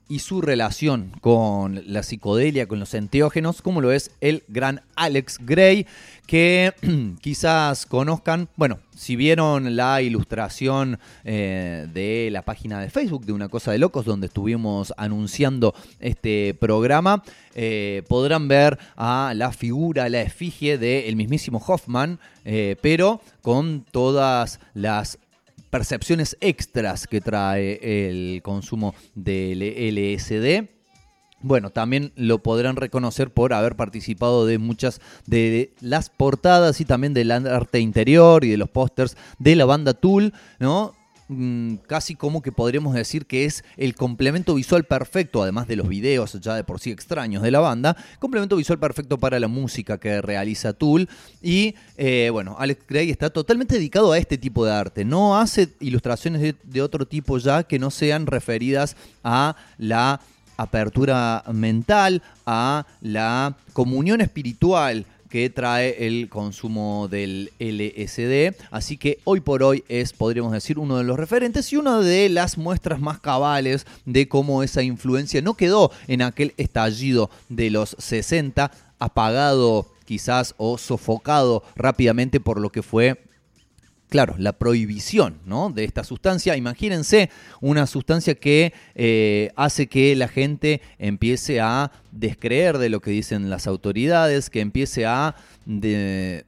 [0.07, 5.39] y su relación con la psicodelia, con los enteógenos, como lo es el gran Alex
[5.41, 5.87] Gray,
[6.27, 6.73] que
[7.21, 13.49] quizás conozcan, bueno, si vieron la ilustración eh, de la página de Facebook de Una
[13.49, 20.21] Cosa de Locos, donde estuvimos anunciando este programa, eh, podrán ver a la figura, la
[20.21, 25.19] efigie del mismísimo Hoffman, eh, pero con todas las
[25.75, 30.69] percepciones extras que trae el consumo del LSD.
[31.41, 37.13] Bueno, también lo podrán reconocer por haber participado de muchas de las portadas y también
[37.13, 40.95] del arte interior y de los pósters de la banda Tool, ¿no?
[41.27, 45.87] Mm, casi como que podríamos decir que es el complemento visual perfecto, además de los
[45.87, 49.97] videos ya de por sí extraños de la banda, complemento visual perfecto para la música
[49.97, 51.09] que realiza Tool.
[51.41, 55.03] Y eh, bueno, Alex Gray está totalmente dedicado a este tipo de arte.
[55.03, 60.21] No hace ilustraciones de, de otro tipo ya que no sean referidas a la
[60.57, 65.05] apertura mental, a la comunión espiritual
[65.35, 68.55] que trae el consumo del LSD.
[68.71, 72.29] Así que hoy por hoy es, podríamos decir, uno de los referentes y una de
[72.29, 77.97] las muestras más cabales de cómo esa influencia no quedó en aquel estallido de los
[77.99, 83.21] 60, apagado quizás o sofocado rápidamente por lo que fue
[84.09, 85.69] claro, la prohibición ¿no?
[85.69, 86.55] de esta sustancia.
[86.55, 87.29] Imagínense
[87.61, 93.49] una sustancia que eh, hace que la gente empiece a descreer de lo que dicen
[93.49, 95.35] las autoridades, que empiece a
[95.65, 96.45] de,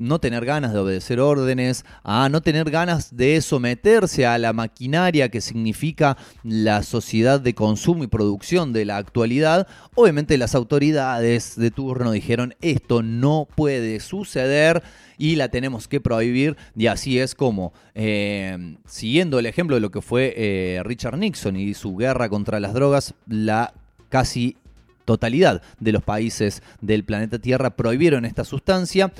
[0.00, 5.28] no tener ganas de obedecer órdenes, a no tener ganas de someterse a la maquinaria
[5.28, 11.70] que significa la sociedad de consumo y producción de la actualidad, obviamente las autoridades de
[11.70, 14.82] turno dijeron esto no puede suceder
[15.18, 19.90] y la tenemos que prohibir y así es como, eh, siguiendo el ejemplo de lo
[19.90, 23.74] que fue eh, Richard Nixon y su guerra contra las drogas, la
[24.08, 24.56] casi
[25.04, 29.12] totalidad de los países del planeta Tierra prohibieron esta sustancia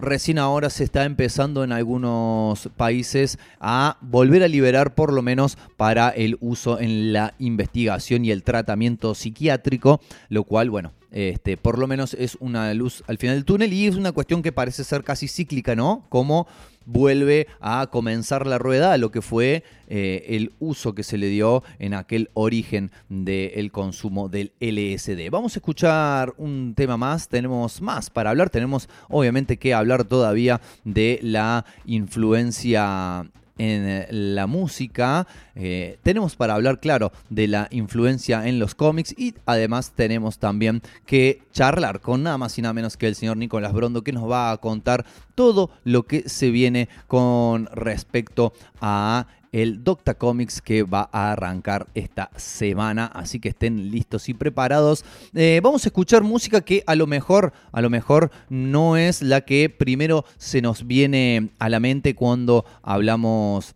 [0.00, 5.58] recién ahora se está empezando en algunos países a volver a liberar por lo menos
[5.76, 11.78] para el uso en la investigación y el tratamiento psiquiátrico, lo cual, bueno, este, por
[11.78, 14.84] lo menos es una luz al final del túnel y es una cuestión que parece
[14.84, 16.06] ser casi cíclica, ¿no?
[16.08, 16.46] Como
[16.88, 21.62] vuelve a comenzar la rueda lo que fue eh, el uso que se le dio
[21.78, 25.30] en aquel origen del consumo del LSD.
[25.30, 30.60] Vamos a escuchar un tema más, tenemos más para hablar, tenemos obviamente que hablar todavía
[30.84, 35.26] de la influencia en eh, la música.
[35.54, 40.82] Eh, tenemos para hablar, claro, de la influencia en los cómics y además tenemos también
[41.04, 44.30] que charlar con nada más y nada menos que el señor Nicolás Brondo que nos
[44.30, 45.04] va a contar
[45.34, 51.86] todo lo que se viene con respecto a el Docta Comics que va a arrancar
[51.94, 53.06] esta semana.
[53.06, 55.04] Así que estén listos y preparados.
[55.34, 59.42] Eh, vamos a escuchar música que a lo mejor, a lo mejor no es la
[59.42, 63.74] que primero se nos viene a la mente cuando hablamos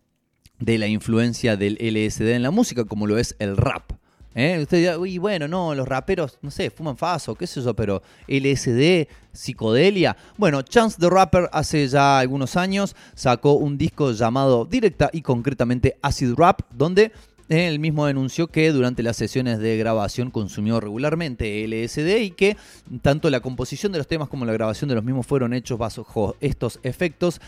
[0.59, 3.91] de la influencia del LSD en la música, como lo es el rap.
[4.35, 4.59] ¿Eh?
[4.61, 8.01] Usted dirá, uy, bueno, no, los raperos, no sé, fuman faso, qué sé yo, pero
[8.27, 10.17] LSD, psicodelia.
[10.37, 15.97] Bueno, Chance the Rapper hace ya algunos años sacó un disco llamado Directa y concretamente
[16.01, 17.11] Acid Rap, donde
[17.49, 22.57] él mismo denunció que durante las sesiones de grabación consumió regularmente LSD y que
[23.01, 26.35] tanto la composición de los temas como la grabación de los mismos fueron hechos bajo
[26.39, 27.41] estos efectos.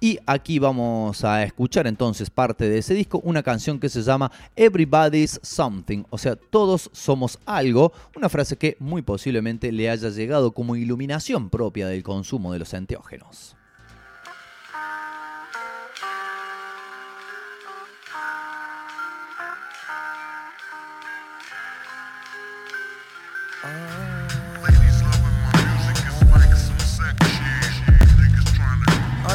[0.00, 4.30] Y aquí vamos a escuchar entonces parte de ese disco, una canción que se llama
[4.54, 10.52] Everybody's Something, o sea, todos somos algo, una frase que muy posiblemente le haya llegado
[10.52, 13.56] como iluminación propia del consumo de los enteógenos.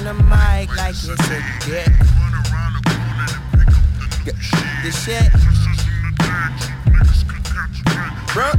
[0.06, 0.43] on
[0.78, 0.96] like.
[4.84, 5.32] The shit.
[8.34, 8.52] Bro.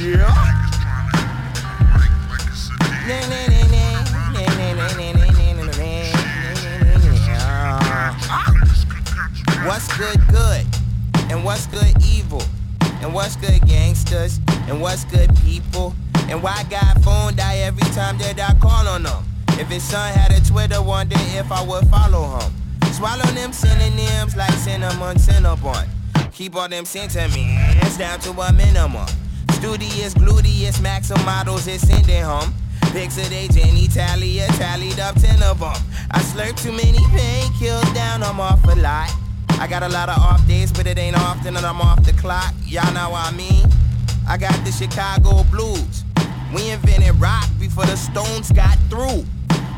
[0.00, 0.60] Yeah.
[9.66, 10.66] What's good, good?
[11.30, 12.42] And what's good, evil?
[13.02, 14.40] And what's good, gangsters?
[14.68, 15.94] And what's good, people?
[16.30, 19.24] And why God phone die every time that I call on them?
[19.58, 22.52] If his son had a Twitter, wonder if I would follow him.
[22.92, 25.88] Swallow them synonyms like cinnamon, cinnabon.
[26.32, 29.08] Keep all them sentiments down to a minimum.
[29.54, 32.54] Studious, gluteus, maxim models is sending home.
[32.92, 35.74] Pics of they Jenny Talia, tallied up ten of them.
[36.12, 39.10] I slurp too many painkills down, I'm off a lot.
[39.58, 42.12] I got a lot of off days, but it ain't often that I'm off the
[42.12, 42.54] clock.
[42.66, 43.66] Y'all know what I mean?
[44.28, 45.99] I got the Chicago blues.
[46.54, 49.24] We invented rock before the Stones got through.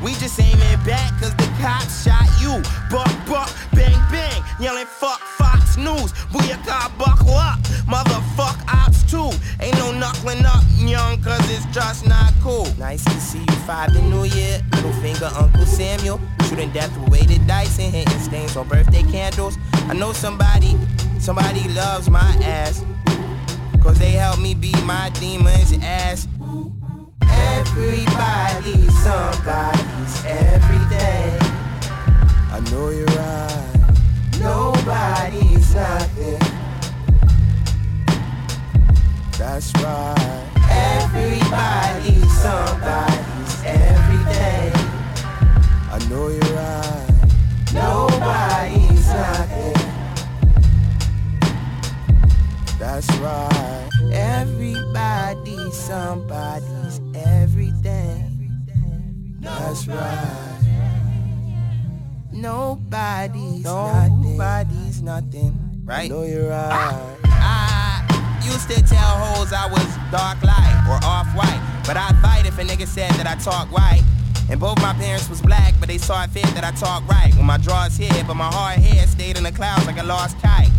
[0.02, 2.62] We just aiming back cause the cops shot you.
[2.90, 6.12] Buck, buck, bang, bang, yelling fuck Fox News.
[6.32, 9.30] Booyaka, buckle up, motherfuck ops too.
[9.60, 12.66] Ain't no knuckling up, young, cause it's just not cool.
[12.78, 14.60] Nice to see you five in New Year.
[14.72, 16.20] Little finger, Uncle Samuel.
[16.48, 19.58] Shooting death with weighted dice and hitting stains on birthday candles.
[19.88, 20.78] I know somebody,
[21.20, 22.82] somebody loves my ass.
[23.82, 26.28] Cause they help me beat my demons ass.
[27.64, 31.38] Everybody's somebody's everything.
[32.50, 33.72] I know you're right.
[34.40, 36.40] Nobody's nothing.
[39.38, 40.44] That's right.
[40.70, 44.72] Everybody's somebody's everything.
[45.88, 47.10] I know you're right.
[47.72, 49.76] Nobody's nothing.
[52.80, 53.88] That's right.
[54.12, 55.76] Everybody's
[56.92, 58.66] somebody's everything.
[59.40, 60.58] That's right.
[62.32, 64.36] Nobody's nothing.
[64.36, 65.58] Nobody's nothing.
[65.84, 66.10] Right?
[66.10, 67.16] know you're right.
[67.24, 71.60] I used to tell hoes I was dark light or off white.
[71.86, 74.02] But I'd fight if a nigga said that I talk right.
[74.50, 77.34] And both my parents was black, but they saw it fit that I talk right.
[77.36, 80.38] When my drawers hit, but my hard head stayed in the clouds like a lost
[80.40, 80.70] kite.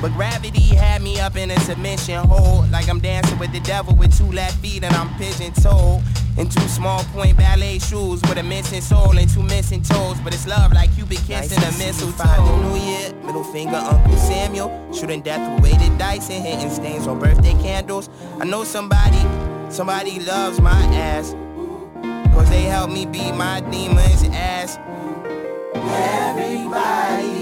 [0.00, 2.70] But gravity had me up in a submission hold.
[2.70, 6.02] Like I'm dancing with the devil with two left feet and I'm pigeon toed.
[6.36, 10.18] In two small point ballet shoes with a missing soul and two missing toes.
[10.22, 12.60] But it's love like you been kissing a mistletoe.
[12.62, 14.92] New Year, middle finger Uncle Samuel.
[14.92, 18.08] Shooting death with weighted dice and hitting stains on birthday candles?
[18.38, 19.20] I know somebody,
[19.68, 21.34] somebody loves my ass.
[22.34, 24.78] Cause they help me beat my demons ass.
[25.74, 27.37] Everybody's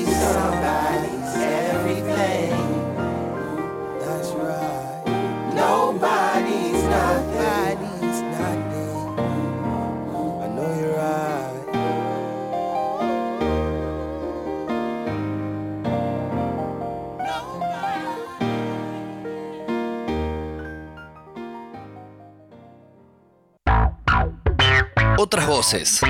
[25.18, 26.00] Otras voces.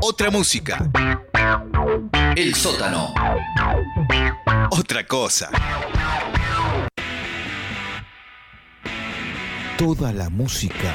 [0.00, 0.90] Otra música.
[2.34, 3.12] El sótano.
[4.70, 5.50] Otra cosa.
[9.76, 10.94] Toda la música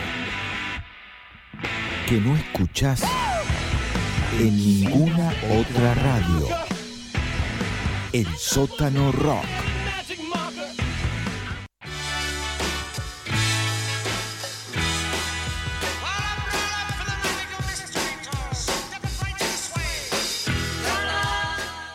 [2.07, 3.03] que no escuchás
[4.39, 6.47] en ninguna otra radio.
[8.13, 9.70] El sótano rock.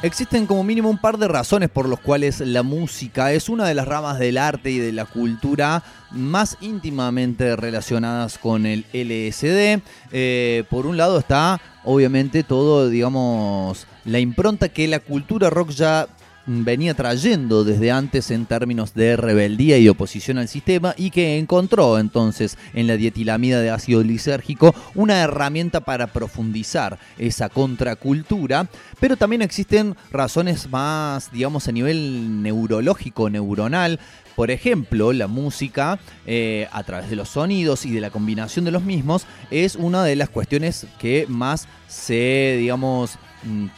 [0.03, 3.75] Existen como mínimo un par de razones por las cuales la música es una de
[3.75, 9.81] las ramas del arte y de la cultura más íntimamente relacionadas con el LSD.
[10.13, 16.07] Eh, por un lado está, obviamente, todo, digamos, la impronta que la cultura rock ya
[16.47, 21.99] venía trayendo desde antes en términos de rebeldía y oposición al sistema y que encontró
[21.99, 28.69] entonces en la dietilamida de ácido lisérgico una herramienta para profundizar esa contracultura,
[29.01, 33.99] pero también existen razones más, digamos, a nivel neurológico, neuronal,
[34.37, 38.71] por ejemplo, la música, eh, a través de los sonidos y de la combinación de
[38.71, 43.19] los mismos, es una de las cuestiones que más se, digamos,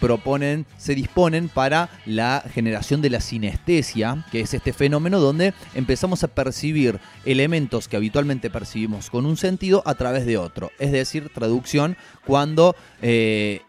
[0.01, 6.25] proponen, se disponen para la generación de la sinestesia, que es este fenómeno donde empezamos
[6.25, 10.71] a percibir elementos que habitualmente percibimos con un sentido a través de otro.
[10.79, 13.63] Es decir, traducción cuando eh,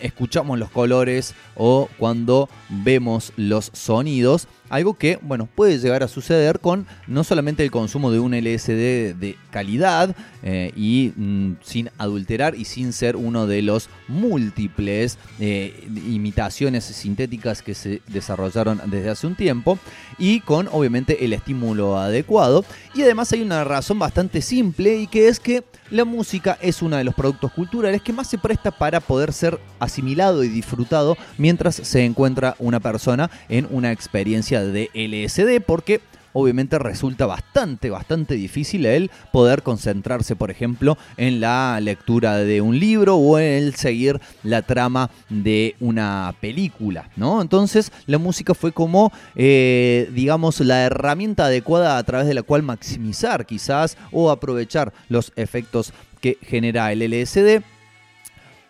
[0.00, 4.48] escuchamos los colores o cuando vemos los sonidos.
[4.70, 9.14] Algo que, bueno, puede llegar a suceder con no solamente el consumo de un LSD
[9.14, 15.86] de calidad eh, y mm, sin adulterar y sin ser uno de los múltiples eh,
[16.06, 19.78] imitaciones sintéticas que se desarrollaron desde hace un tiempo
[20.18, 22.64] y con obviamente el estímulo adecuado.
[22.94, 26.96] Y además hay una razón bastante simple y que es que la música es uno
[26.96, 31.76] de los productos culturales que más se presta para poder ser asimilado y disfrutado mientras
[31.76, 36.00] se encuentra una persona en una experiencia de LSD porque
[36.34, 42.78] obviamente resulta bastante, bastante difícil el poder concentrarse, por ejemplo, en la lectura de un
[42.78, 47.40] libro o en el seguir la trama de una película, ¿no?
[47.40, 52.62] Entonces la música fue como, eh, digamos, la herramienta adecuada a través de la cual
[52.62, 57.62] maximizar quizás o aprovechar los efectos que genera el LSD.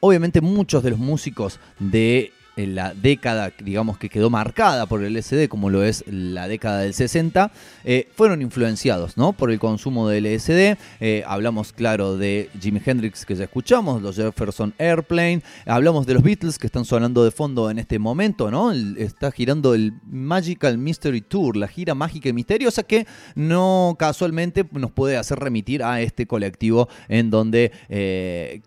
[0.01, 5.15] Obviamente muchos de los músicos de en la década, digamos, que quedó marcada por el
[5.15, 7.51] LSD, como lo es la década del 60,
[7.85, 9.33] eh, fueron influenciados ¿no?
[9.33, 10.77] por el consumo del LSD.
[11.01, 15.43] Eh, hablamos, claro, de Jimi Hendrix, que ya escuchamos, los Jefferson Airplane.
[15.67, 18.73] Hablamos de los Beatles, que están sonando de fondo en este momento, ¿no?
[18.73, 24.93] está girando el Magical Mystery Tour, la gira mágica y misteriosa, que no casualmente nos
[24.93, 28.63] puede hacer remitir a este colectivo en donde eh,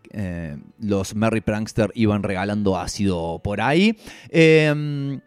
[0.79, 3.76] los Merry Prankster iban regalando ácido por ahí
[4.29, 5.19] Em,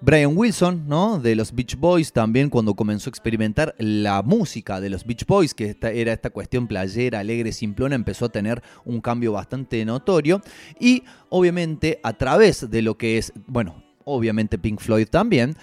[0.00, 1.20] Brian Wilson, ¿no?
[1.20, 5.54] De los Beach Boys, también cuando comenzó a experimentar la música de los Beach Boys,
[5.54, 10.42] que era esta cuestión playera, alegre, simplona, empezó a tener un cambio bastante notorio.
[10.80, 15.54] Y obviamente a través de lo que es, bueno, obviamente Pink Floyd también,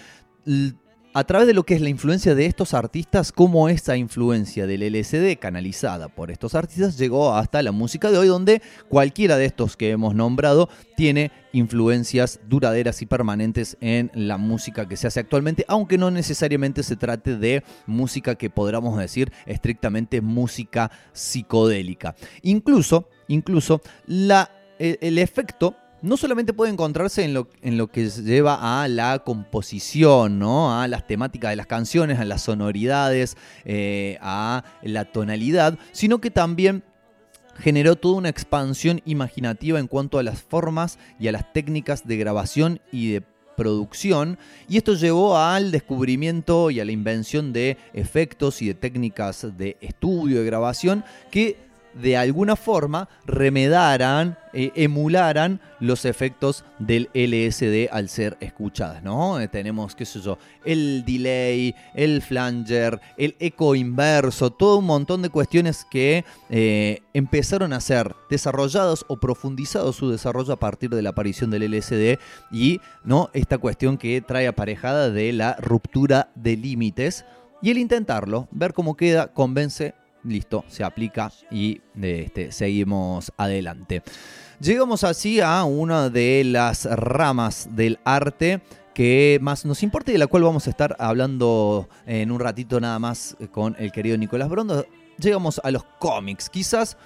[1.12, 4.82] a través de lo que es la influencia de estos artistas, cómo esa influencia del
[4.82, 9.76] LSD canalizada por estos artistas llegó hasta la música de hoy, donde cualquiera de estos
[9.76, 15.64] que hemos nombrado tiene influencias duraderas y permanentes en la música que se hace actualmente,
[15.66, 22.14] aunque no necesariamente se trate de música que podríamos decir estrictamente música psicodélica.
[22.42, 28.88] Incluso, incluso el efecto no solamente puede encontrarse en lo, en lo que lleva a
[28.88, 30.78] la composición, ¿no?
[30.78, 36.30] a las temáticas de las canciones, a las sonoridades, eh, a la tonalidad, sino que
[36.30, 36.82] también
[37.58, 42.16] generó toda una expansión imaginativa en cuanto a las formas y a las técnicas de
[42.16, 43.22] grabación y de
[43.56, 44.38] producción
[44.68, 49.76] y esto llevó al descubrimiento y a la invención de efectos y de técnicas de
[49.82, 58.08] estudio de grabación que de alguna forma remedaran, eh, emularan los efectos del LSD al
[58.08, 59.40] ser escuchadas, ¿no?
[59.40, 65.22] Eh, tenemos, qué sé yo, el delay, el flanger, el eco inverso, todo un montón
[65.22, 71.02] de cuestiones que eh, empezaron a ser desarrollados o profundizados su desarrollo a partir de
[71.02, 72.18] la aparición del LSD
[72.50, 73.30] y, ¿no?
[73.32, 77.24] Esta cuestión que trae aparejada de la ruptura de límites
[77.62, 79.94] y el intentarlo, ver cómo queda, convence
[80.24, 84.02] listo, se aplica y este, seguimos adelante.
[84.60, 88.60] Llegamos así a una de las ramas del arte
[88.94, 92.80] que más nos importa y de la cual vamos a estar hablando en un ratito
[92.80, 94.84] nada más con el querido Nicolás Brondo.
[95.18, 96.50] Llegamos a los cómics.
[96.50, 96.96] Quizás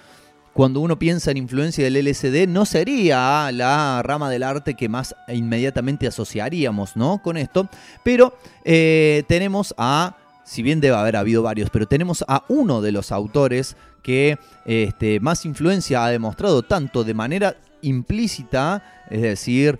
[0.55, 5.13] cuando uno piensa en influencia del LSD, no sería la rama del arte que más
[5.27, 7.21] inmediatamente asociaríamos ¿no?
[7.21, 7.67] con esto,
[8.03, 10.15] pero eh, tenemos a
[10.45, 15.19] si bien debe haber habido varios, pero tenemos a uno de los autores que este,
[15.19, 19.79] más influencia ha demostrado tanto de manera implícita, es decir,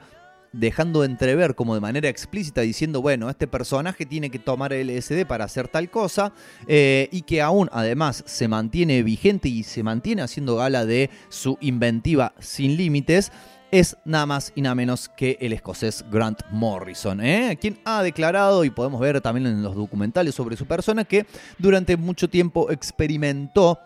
[0.52, 5.46] dejando entrever como de manera explícita diciendo, bueno, este personaje tiene que tomar LSD para
[5.46, 6.34] hacer tal cosa,
[6.68, 11.58] eh, y que aún además se mantiene vigente y se mantiene haciendo gala de su
[11.62, 13.32] inventiva sin límites
[13.80, 17.58] es nada más y nada menos que el escocés Grant Morrison, ¿eh?
[17.60, 21.26] quien ha declarado, y podemos ver también en los documentales sobre su persona, que
[21.58, 23.78] durante mucho tiempo experimentó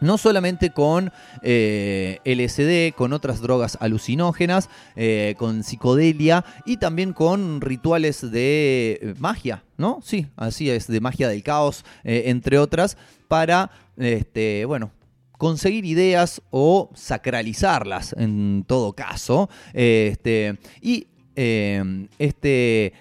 [0.00, 1.12] no solamente con
[1.42, 9.64] eh, LSD, con otras drogas alucinógenas, eh, con psicodelia y también con rituales de magia,
[9.78, 10.00] ¿no?
[10.04, 14.92] Sí, así es, de magia del caos, entre otras, para, este, bueno,
[15.38, 19.48] conseguir ideas o sacralizarlas en todo caso.
[19.72, 22.92] Este, y em, este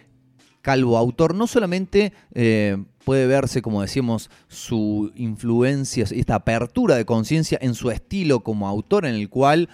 [0.62, 7.60] calvo autor no solamente eh, puede verse, como decíamos, su influencia, esta apertura de conciencia
[7.62, 9.70] en su estilo como autor, en el cual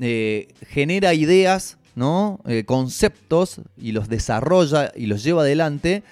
[0.00, 2.40] eh, genera ideas, ¿no?
[2.46, 6.02] Eh, conceptos y los desarrolla y los lleva adelante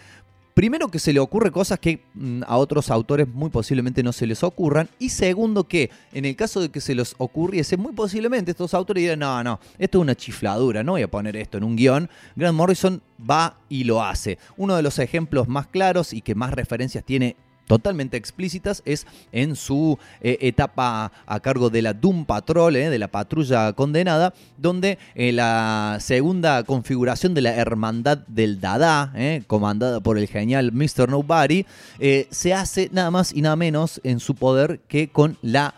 [0.59, 4.27] Primero que se le ocurre cosas que mm, a otros autores muy posiblemente no se
[4.27, 4.89] les ocurran.
[4.99, 9.05] Y segundo que en el caso de que se les ocurriese, muy posiblemente estos autores
[9.05, 12.11] dirán, no, no, esto es una chifladura, no voy a poner esto en un guion.
[12.35, 14.37] Grant Morrison va y lo hace.
[14.57, 17.37] Uno de los ejemplos más claros y que más referencias tiene
[17.69, 22.99] totalmente explícitas es en su eh, etapa a cargo de la Doom Patrol, eh, de
[22.99, 29.13] la patrulla condenada, donde eh, la segunda configuración de la Hermandad del Dada,
[29.47, 31.09] comandada por el genial Mr.
[31.09, 31.67] Nobody,
[32.31, 35.75] se hace nada más y nada menos en su poder que con la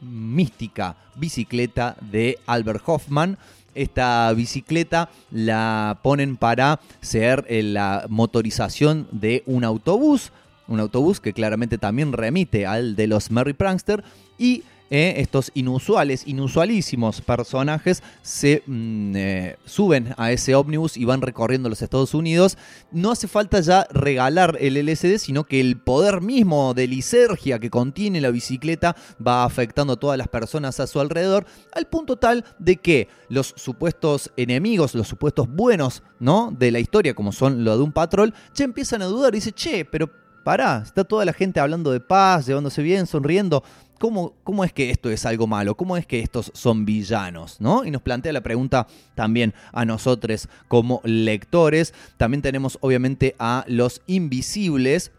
[0.00, 3.36] mística bicicleta de Albert Hoffman
[3.74, 10.32] esta bicicleta la ponen para ser la motorización de un autobús,
[10.68, 14.04] un autobús que claramente también remite al de los Merry Prankster
[14.38, 21.22] y eh, estos inusuales, inusualísimos personajes se mm, eh, suben a ese ómnibus y van
[21.22, 22.56] recorriendo los Estados Unidos.
[22.92, 27.68] No hace falta ya regalar el LSD, sino que el poder mismo de lisergia que
[27.68, 28.94] contiene la bicicleta
[29.24, 33.54] va afectando a todas las personas a su alrededor, al punto tal de que los
[33.56, 36.54] supuestos enemigos, los supuestos buenos ¿no?
[36.56, 39.50] de la historia, como son lo de un patrol, ya empiezan a dudar y dice,
[39.50, 40.08] che, pero
[40.46, 43.64] pará, está toda la gente hablando de paz, llevándose bien, sonriendo.
[43.98, 45.76] ¿Cómo, ¿Cómo, es que esto es algo malo?
[45.76, 47.60] ¿Cómo es que estos son villanos?
[47.60, 47.84] ¿no?
[47.84, 48.86] Y nos plantea la pregunta
[49.16, 51.94] también a nosotros como lectores.
[52.16, 55.10] También tenemos obviamente a los invisibles,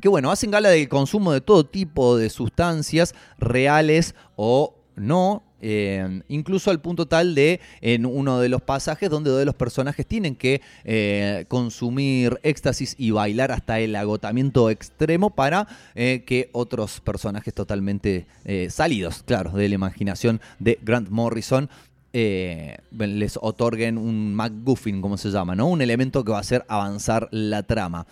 [0.00, 6.22] que bueno, hacen gala del consumo de todo tipo de sustancias reales o no, eh,
[6.28, 10.06] incluso al punto tal de en uno de los pasajes donde dos de los personajes
[10.06, 17.00] tienen que eh, consumir éxtasis y bailar hasta el agotamiento extremo para eh, que otros
[17.00, 18.26] personajes totalmente
[18.68, 21.68] salidos, claro, de la imaginación de Grant Morrison
[22.12, 25.66] les otorguen un MacGuffin, como se llama, ¿no?
[25.66, 28.06] Un elemento que va a hacer avanzar la trama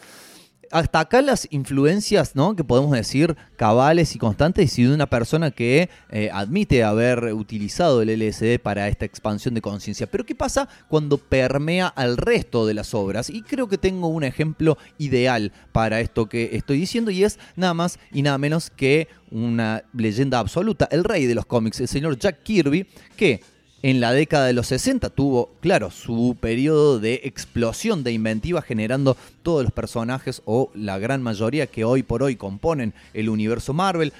[0.74, 2.56] hasta acá las influencias, ¿no?
[2.56, 8.02] Que podemos decir cabales y constantes y de una persona que eh, admite haber utilizado
[8.02, 10.08] el LSD para esta expansión de conciencia.
[10.08, 13.30] Pero ¿qué pasa cuando permea al resto de las obras?
[13.30, 17.72] Y creo que tengo un ejemplo ideal para esto que estoy diciendo y es nada
[17.72, 22.18] más y nada menos que una leyenda absoluta, el rey de los cómics, el señor
[22.18, 23.40] Jack Kirby, que
[23.84, 29.14] en la década de los 60 tuvo, claro, su periodo de explosión de inventiva generando
[29.42, 34.14] todos los personajes o la gran mayoría que hoy por hoy componen el universo Marvel,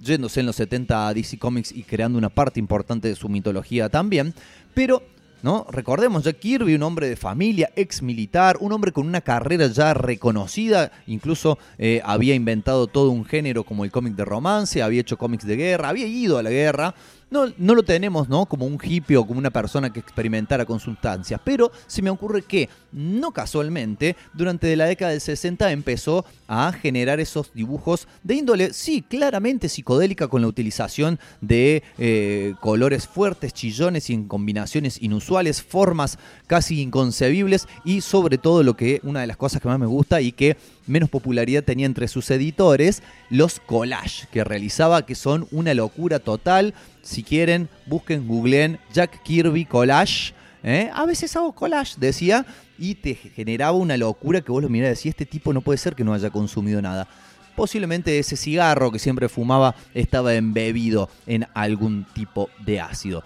[0.00, 3.88] yéndose en los 70 a DC Comics y creando una parte importante de su mitología
[3.88, 4.32] también,
[4.74, 5.02] pero
[5.42, 5.66] ¿No?
[5.70, 9.94] Recordemos, Jack Kirby, un hombre de familia, ex militar, un hombre con una carrera ya
[9.94, 15.16] reconocida, incluso eh, había inventado todo un género como el cómic de romance, había hecho
[15.16, 16.94] cómics de guerra, había ido a la guerra,
[17.30, 18.46] no, no lo tenemos, ¿no?
[18.46, 21.40] Como un hippie o como una persona que experimentara con sustancias.
[21.44, 27.20] Pero se me ocurre que, no casualmente, durante la década del 60 empezó a generar
[27.20, 34.10] esos dibujos de índole, sí, claramente psicodélica con la utilización de eh, colores fuertes, chillones
[34.10, 39.36] y en combinaciones inusuales, formas casi inconcebibles y sobre todo lo que una de las
[39.36, 40.56] cosas que más me gusta y que
[40.86, 46.74] menos popularidad tenía entre sus editores, los collages que realizaba, que son una locura total.
[47.02, 50.32] Si quieren, busquen, googleen Jack Kirby Collage.
[50.62, 50.90] ¿eh?
[50.92, 52.46] A veces hago collage, decía,
[52.78, 55.78] y te generaba una locura que vos lo mirás y decías, este tipo no puede
[55.78, 57.06] ser que no haya consumido nada.
[57.54, 63.22] Posiblemente ese cigarro que siempre fumaba estaba embebido en algún tipo de ácido.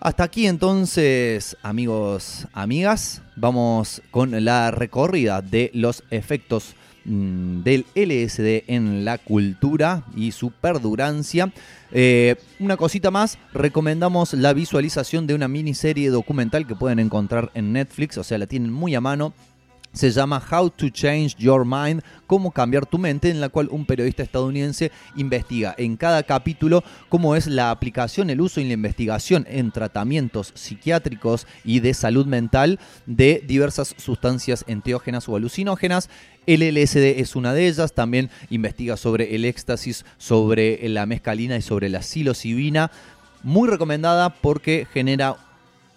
[0.00, 6.74] Hasta aquí entonces, amigos, amigas, vamos con la recorrida de los efectos
[7.08, 11.52] del LSD en la cultura y su perdurancia.
[11.90, 17.72] Eh, una cosita más, recomendamos la visualización de una miniserie documental que pueden encontrar en
[17.72, 19.32] Netflix, o sea, la tienen muy a mano
[19.98, 23.84] se llama How to Change Your Mind, cómo cambiar tu mente, en la cual un
[23.84, 29.44] periodista estadounidense investiga en cada capítulo cómo es la aplicación, el uso y la investigación
[29.50, 36.10] en tratamientos psiquiátricos y de salud mental de diversas sustancias enteógenas o alucinógenas.
[36.46, 41.62] El LSD es una de ellas, también investiga sobre el éxtasis, sobre la mescalina y
[41.62, 42.92] sobre la psilocibina.
[43.42, 45.47] Muy recomendada porque genera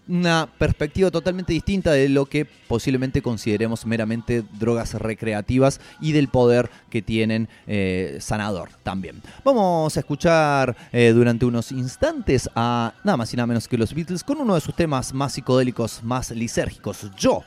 [0.07, 6.69] una perspectiva totalmente distinta de lo que posiblemente consideremos meramente drogas recreativas y del poder
[6.89, 9.21] que tienen eh, sanador también.
[9.43, 13.93] Vamos a escuchar eh, durante unos instantes a nada más y nada menos que los
[13.93, 17.11] Beatles con uno de sus temas más psicodélicos, más lisérgicos.
[17.17, 17.43] Yo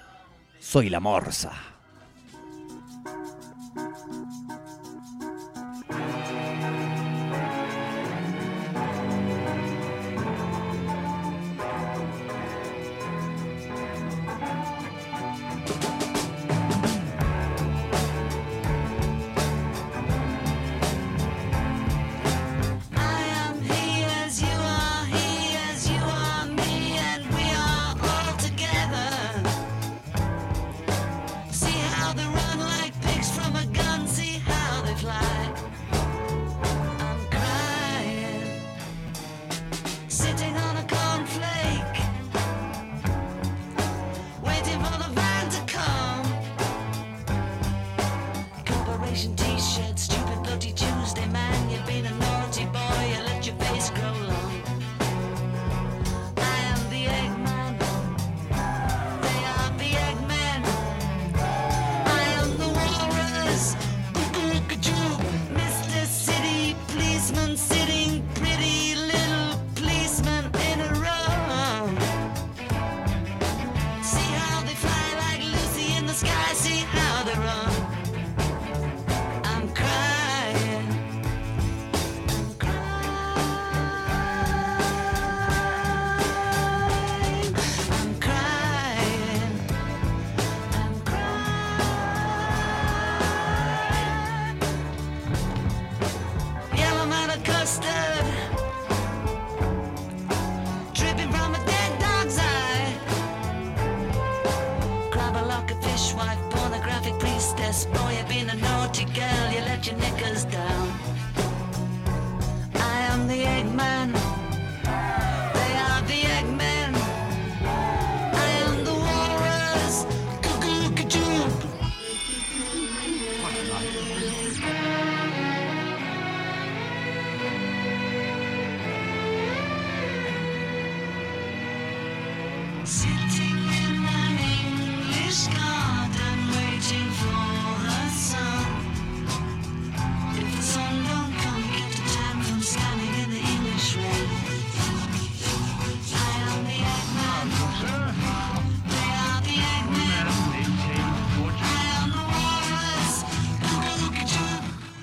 [0.59, 1.74] soy la morsa.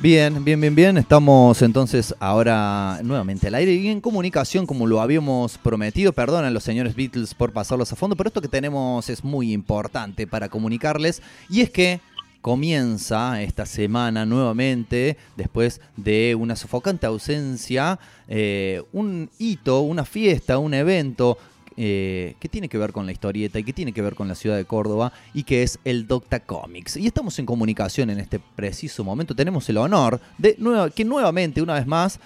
[0.01, 0.97] Bien, bien, bien, bien.
[0.97, 6.11] Estamos entonces ahora nuevamente al aire y en comunicación como lo habíamos prometido.
[6.11, 10.25] Perdonan los señores Beatles por pasarlos a fondo, pero esto que tenemos es muy importante
[10.25, 11.21] para comunicarles
[11.51, 12.01] y es que
[12.41, 20.73] comienza esta semana nuevamente, después de una sofocante ausencia, eh, un hito, una fiesta, un
[20.73, 21.37] evento
[21.77, 24.35] eh, que tiene que ver con la historieta y que tiene que ver con la
[24.35, 26.97] ciudad de Córdoba y que es el Docta Comics.
[26.97, 29.35] Y estamos en comunicación en este preciso momento.
[29.35, 30.57] Tenemos el honor de
[30.95, 32.19] que nuevamente, una vez más,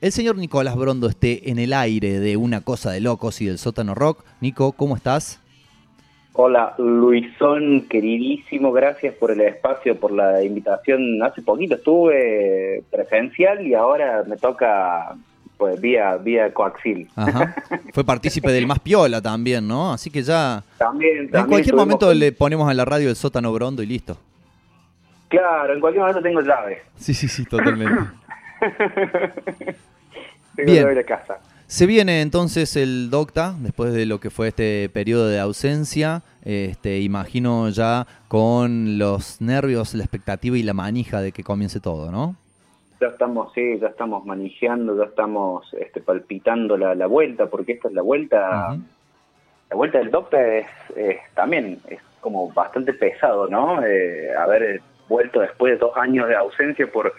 [0.00, 3.58] el señor Nicolás Brondo esté en el aire de Una Cosa de Locos y del
[3.58, 4.24] Sótano Rock.
[4.40, 5.40] Nico, ¿cómo estás?
[6.40, 11.20] Hola Luisón, queridísimo, gracias por el espacio, por la invitación.
[11.20, 15.16] Hace poquito estuve presencial y ahora me toca
[15.58, 17.10] pues vía vía coaxil.
[17.16, 17.54] Ajá.
[17.92, 19.92] Fue partícipe del Más Piola también, ¿no?
[19.92, 23.10] Así que ya También, en también cualquier estuvimos momento con- le ponemos a la radio
[23.10, 24.16] el Sótano Brondo y listo.
[25.28, 26.78] Claro, en cualquier momento tengo llave.
[26.96, 28.00] Sí, sí, sí, totalmente.
[30.56, 30.82] Tengo Bien.
[30.84, 31.38] llave de casa.
[31.66, 37.00] Se viene entonces el Docta, después de lo que fue este periodo de ausencia, este,
[37.00, 42.36] imagino ya con los nervios, la expectativa y la manija de que comience todo, ¿no?
[43.00, 47.88] Ya estamos, sí, ya estamos manejando, ya estamos este, palpitando la, la vuelta, porque esta
[47.88, 48.76] es la vuelta,
[49.70, 53.84] la vuelta del Doctor es, es también es como bastante pesado, ¿no?
[53.84, 57.12] Eh, haber vuelto después de dos años de ausencia por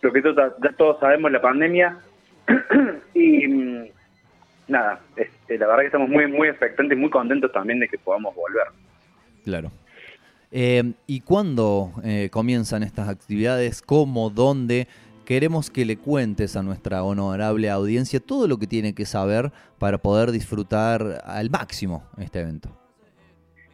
[0.00, 1.98] lo que to- ya todos sabemos, la pandemia.
[3.14, 3.84] y mm,
[4.68, 8.34] nada, este, la verdad que estamos muy, muy expectantes, muy contentos también de que podamos
[8.34, 8.68] volver.
[9.44, 9.70] Claro.
[10.52, 13.82] Eh, ¿Y cuándo eh, comienzan estas actividades?
[13.82, 14.30] ¿Cómo?
[14.30, 14.86] ¿Dónde?
[15.26, 19.50] Queremos que le cuentes a nuestra honorable audiencia todo lo que tiene que saber
[19.80, 22.68] para poder disfrutar al máximo este evento.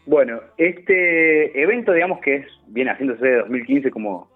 [0.07, 4.31] Bueno, este evento, digamos que es viene haciéndose de 2015, como,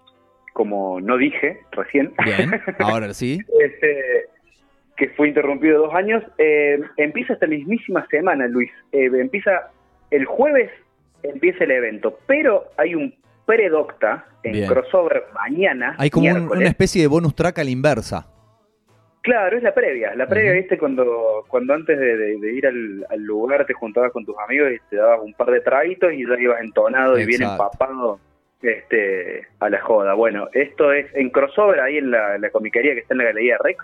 [0.53, 2.13] como no dije recién.
[2.23, 3.39] Bien, ahora sí.
[3.59, 4.25] este,
[4.95, 8.69] que fue interrumpido dos años, eh, empieza esta mismísima semana, Luis.
[8.91, 9.71] Eh, empieza
[10.11, 10.69] el jueves,
[11.23, 13.15] empieza el evento, pero hay un
[13.47, 14.67] predocta en Bien.
[14.67, 15.95] crossover mañana.
[15.97, 18.27] Hay como un- una especie de bonus track a la inversa.
[19.23, 20.13] Claro, es la previa.
[20.15, 24.11] La previa, viste, cuando, cuando antes de, de- de ir al, al lugar te juntabas
[24.11, 27.25] con tus amigos y te dabas un par de traguitos y ya ibas entonado y
[27.25, 28.19] bien empapado
[28.61, 30.13] este, a la joda.
[30.13, 33.57] Bueno, esto es en crossover ahí en la, la comiquería que está en la Galería
[33.63, 33.83] Rex.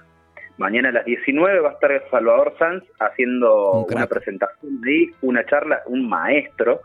[0.57, 5.45] Mañana a las 19 va a estar Salvador Sanz haciendo Un una presentación y una
[5.45, 6.82] charla, un maestro.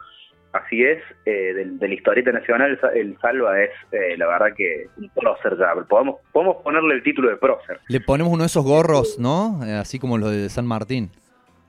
[0.53, 4.55] Así es, eh, del, del historieta nacional, el Sa- el Salva es, eh, la verdad
[4.57, 5.75] que un prócer ya.
[5.87, 7.79] Podemos, podemos ponerle el título de prócer.
[7.89, 9.61] Le ponemos uno de esos gorros, ¿no?
[9.65, 11.11] Eh, así como los de San Martín.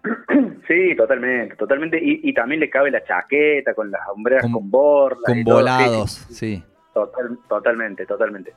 [0.67, 1.97] Sí, totalmente, totalmente.
[1.99, 5.23] Y, y también le cabe la chaqueta con las hombreras Con- con, borlas.
[5.25, 5.55] Con y todo.
[5.55, 6.63] volados, Sí, sí.
[6.93, 8.53] total- totalmente, totalmente.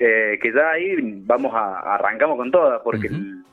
[0.00, 3.44] Eh, que ya ahí vamos a arrancamos con todas, porque el-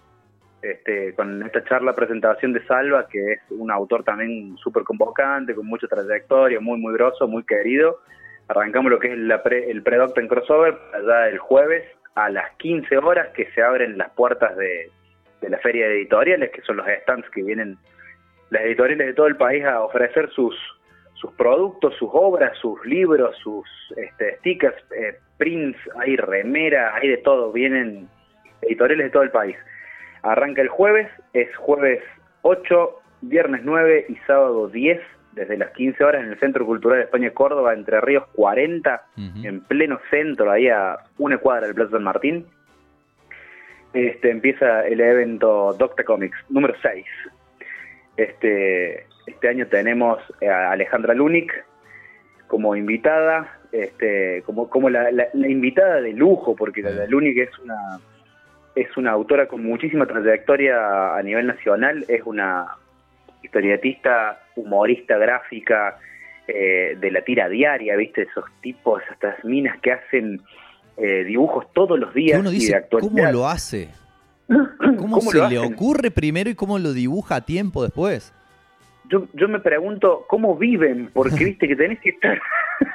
[0.61, 5.65] este, con esta charla presentación de Salva, que es un autor también súper convocante, con
[5.65, 7.99] mucha trayectoria, muy, muy grosso, muy querido.
[8.47, 11.85] Arrancamos lo que es la pre- el Predocta en crossover, allá el jueves
[12.15, 14.89] a las 15 horas que se abren las puertas de,
[15.47, 17.77] la feria de editoriales, que son los stands que vienen
[18.49, 20.53] las editoriales de todo el país a ofrecer sus
[21.37, 27.51] productos, sus obras, sus libros, sus este, stickers, eh, prints, hay remeras, hay de todo,
[27.51, 28.09] vienen
[28.61, 29.55] editoriales de todo el país.
[30.23, 32.01] Arranca el jueves, es jueves
[32.41, 34.99] 8, viernes 9 y sábado 10,
[35.33, 39.47] desde las 15 horas en el Centro Cultural de España Córdoba, Entre Ríos 40, Ujú.
[39.47, 42.45] en pleno centro, ahí a una cuadra del Plaza San Martín.
[43.93, 47.05] Este, empieza el evento Doctor Comics número 6.
[48.17, 51.51] Este, este año tenemos a Alejandra Lunik
[52.47, 57.37] como invitada, este, como, como la, la- la invitada de lujo, porque la, la Lunik
[57.37, 57.75] es una,
[58.81, 62.67] es una autora con muchísima trayectoria a nivel nacional, es una
[63.43, 65.97] historietista, humorista, gráfica,
[66.47, 68.23] eh, de la tira diaria, ¿viste?
[68.23, 70.41] Esos tipos, estas minas que hacen
[70.97, 72.85] eh, dibujos todos los días uno y de dice.
[72.89, 73.89] ¿cómo lo hace?
[74.47, 78.33] ¿Cómo, ¿Cómo se lo le ocurre primero y cómo lo dibuja a tiempo después?
[79.09, 82.39] Yo, yo me pregunto cómo viven, porque viste que tenés que estar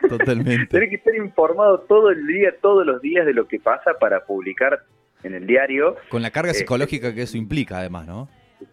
[0.09, 0.67] Totalmente.
[0.71, 4.25] tenés que estar informado todo el día, todos los días de lo que pasa para
[4.25, 4.81] publicar
[5.25, 5.97] en el diario.
[6.09, 8.29] Con la carga Eh, psicológica que eso implica, además, ¿no?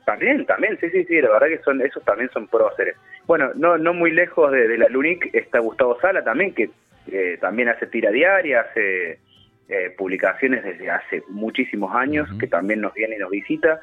[0.05, 2.95] También, también, sí, sí, sí, la verdad que son esos también son próceres.
[3.25, 6.69] Bueno, no no muy lejos de, de la LUNIC está Gustavo Sala también, que
[7.11, 9.19] eh, también hace tira diaria, hace
[9.69, 13.79] eh, publicaciones desde hace muchísimos años, que también nos viene y nos visita.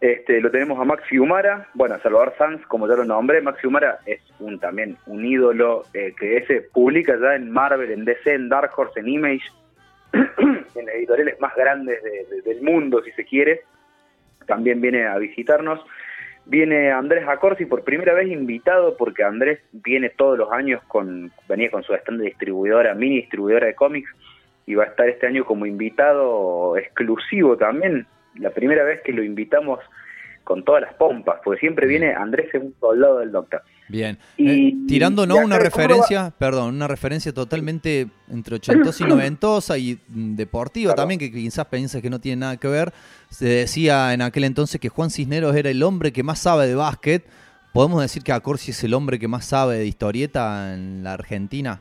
[0.00, 3.60] Este, lo tenemos a Max Fiumara, bueno, a Salvador Sanz, como ya lo nombré, Max
[3.60, 8.34] Fiumara es un también un ídolo eh, que ese publica ya en Marvel, en DC,
[8.34, 9.44] en Dark Horse, en Image,
[10.74, 13.62] en editoriales más grandes de- de- del mundo, si se quiere.
[14.46, 15.80] También viene a visitarnos.
[16.44, 21.70] Viene Andrés Acorsi por primera vez invitado, porque Andrés viene todos los años con, venía
[21.70, 24.08] con su stand de distribuidora, mini distribuidora de cómics,
[24.64, 28.06] y va a estar este año como invitado exclusivo también.
[28.38, 29.80] La primera vez que lo invitamos
[30.44, 33.62] con todas las pompas, porque siempre viene Andrés es un soldado del Doctor.
[33.88, 34.18] Bien.
[34.36, 35.36] Y- Eh, tirando, ¿no?
[35.36, 41.20] Una Córdoba- referencia, perdón, una referencia totalmente entre ochentosa y noventosa y mm, deportiva también,
[41.20, 42.92] que quizás piensas que no tiene nada que ver.
[43.30, 46.74] Se decía en aquel entonces que Juan Cisneros era el hombre que más sabe de
[46.74, 47.24] básquet.
[47.72, 51.80] ¿Podemos decir que Acorsi es el hombre que más sabe de historieta en la Argentina?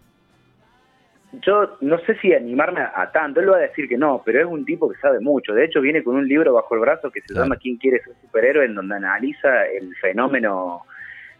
[1.46, 4.40] Yo no sé si animarme a, a tanto, él va a decir que no, pero
[4.40, 5.54] es un tipo que sabe mucho.
[5.54, 8.14] De hecho, viene con un libro bajo el brazo que se llama ¿Quién quiere ser
[8.22, 8.66] superhéroe?
[8.66, 10.82] en donde analiza el fenómeno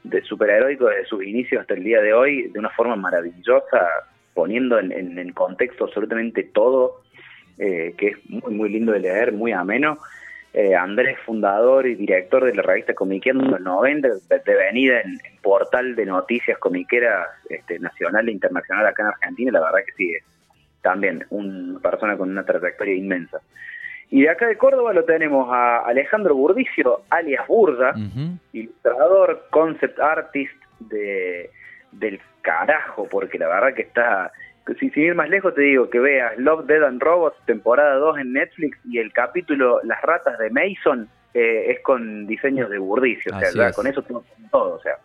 [0.10, 3.88] de superheroico desde sus inicios hasta el día de hoy de una forma maravillosa,
[4.34, 7.02] poniendo en, en- contexto absolutamente todo,
[7.58, 9.98] eh, que es muy, muy lindo de leer, muy ameno.
[10.54, 15.12] Eh, Andrés, fundador y director de la revista Comiqueando en los 90, de- devenida en,
[15.12, 19.92] en portal de noticias comiqueras este, nacional e internacional acá en Argentina, la verdad que
[19.98, 20.24] sí, es
[20.82, 23.42] también una persona con una trayectoria inmensa.
[24.10, 27.94] Y de acá de Córdoba lo tenemos a Alejandro Burdicio, alias Burda,
[28.54, 31.50] ilustrador, concept artist de,
[31.92, 34.32] del carajo, porque la verdad que está...
[34.80, 38.20] Si, sin ir más lejos te digo que veas Love, Dead and Robots, temporada 2
[38.20, 43.36] en Netflix, y el capítulo Las ratas de Mason eh, es con diseños de Burdicio,
[43.36, 43.76] o sea, es.
[43.76, 44.96] con eso tengo todo, o sea,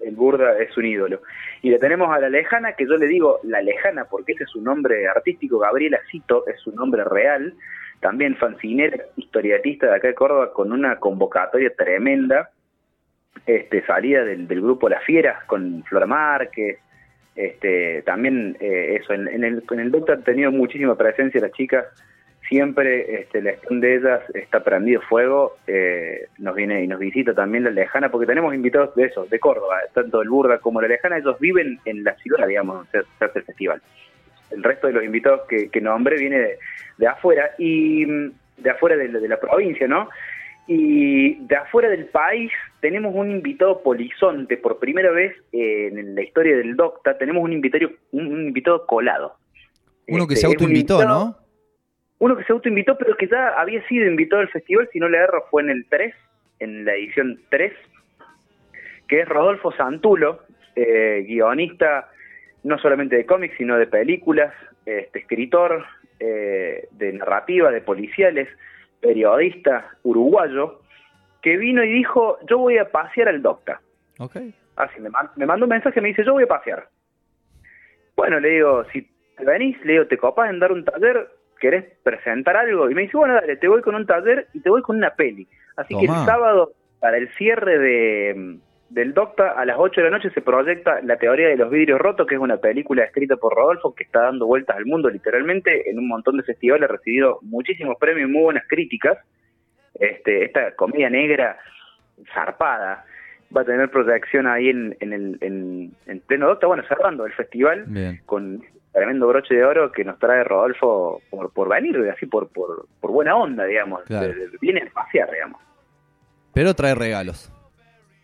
[0.00, 1.20] el Burda es un ídolo.
[1.62, 4.50] Y le tenemos a la lejana, que yo le digo la lejana porque ese es
[4.50, 7.54] su nombre artístico, Gabriela Cito, es su nombre real,
[8.00, 12.50] también fancinera, historietista de acá de Córdoba, con una convocatoria tremenda,
[13.46, 16.78] este, salida del, grupo Las Fieras con Flora Márquez,
[17.34, 21.52] este, también eh, eso, en, en el, en el Doctor han tenido muchísima presencia las
[21.52, 21.84] chicas,
[22.48, 27.64] siempre este, la de ellas está prendido fuego, eh, nos viene y nos visita también
[27.64, 31.18] la lejana, porque tenemos invitados de esos, de Córdoba, tanto el Burda como la lejana,
[31.18, 33.82] ellos viven en la ciudad, digamos, se hace el festival.
[34.50, 36.58] El resto de los invitados que, que nombré viene de,
[36.98, 40.08] de afuera, y mm, de afuera de, la- de la provincia, ¿no?
[40.68, 46.22] Y de afuera del país tenemos un invitado polizonte, por primera vez eh, en la
[46.22, 49.36] historia del Docta, tenemos un invitado, un, un invitado colado.
[50.08, 51.36] Uno que Este, se es un autoinvitó, invitado- ¿no?
[52.18, 55.18] Uno que se autoinvitó, pero que ya había sido invitado al festival, si no le
[55.18, 56.14] erro, fue en el 3,
[56.60, 57.72] en la edición 3,
[59.06, 60.40] que es Rodolfo Santulo,
[60.74, 62.08] eh, guionista
[62.66, 64.52] no solamente de cómics, sino de películas,
[64.84, 65.84] este, escritor
[66.18, 68.48] eh, de narrativa, de policiales,
[69.00, 70.80] periodista uruguayo,
[71.42, 73.80] que vino y dijo, yo voy a pasear al Docta.
[74.74, 76.88] Así, me, man- me mandó un mensaje, me dice, yo voy a pasear.
[78.16, 79.08] Bueno, le digo, si
[79.44, 81.28] venís, le digo, ¿te copas en dar un taller?
[81.60, 82.90] ¿Querés presentar algo?
[82.90, 85.10] Y me dice, bueno, dale, te voy con un taller y te voy con una
[85.10, 85.46] peli.
[85.76, 88.58] Así que el sábado, para el cierre de,
[88.88, 91.98] del Docta, a las 8 de la noche se proyecta La teoría de los vidrios
[91.98, 95.90] rotos, que es una película escrita por Rodolfo que está dando vueltas al mundo literalmente.
[95.90, 99.18] En un montón de festivales ha recibido muchísimos premios y muy buenas críticas.
[99.94, 101.58] Este, esta comedia negra
[102.32, 103.04] zarpada
[103.54, 107.32] va a tener proyección ahí en, en, el, en, en pleno Docta, bueno, cerrando el
[107.32, 108.20] festival Bien.
[108.24, 108.62] con
[108.92, 113.10] tremendo broche de oro que nos trae Rodolfo por, por venir, así por, por, por
[113.10, 114.02] buena onda, digamos.
[114.04, 114.32] Claro.
[114.60, 115.60] Viene a pasear, digamos.
[116.54, 117.52] Pero trae regalos.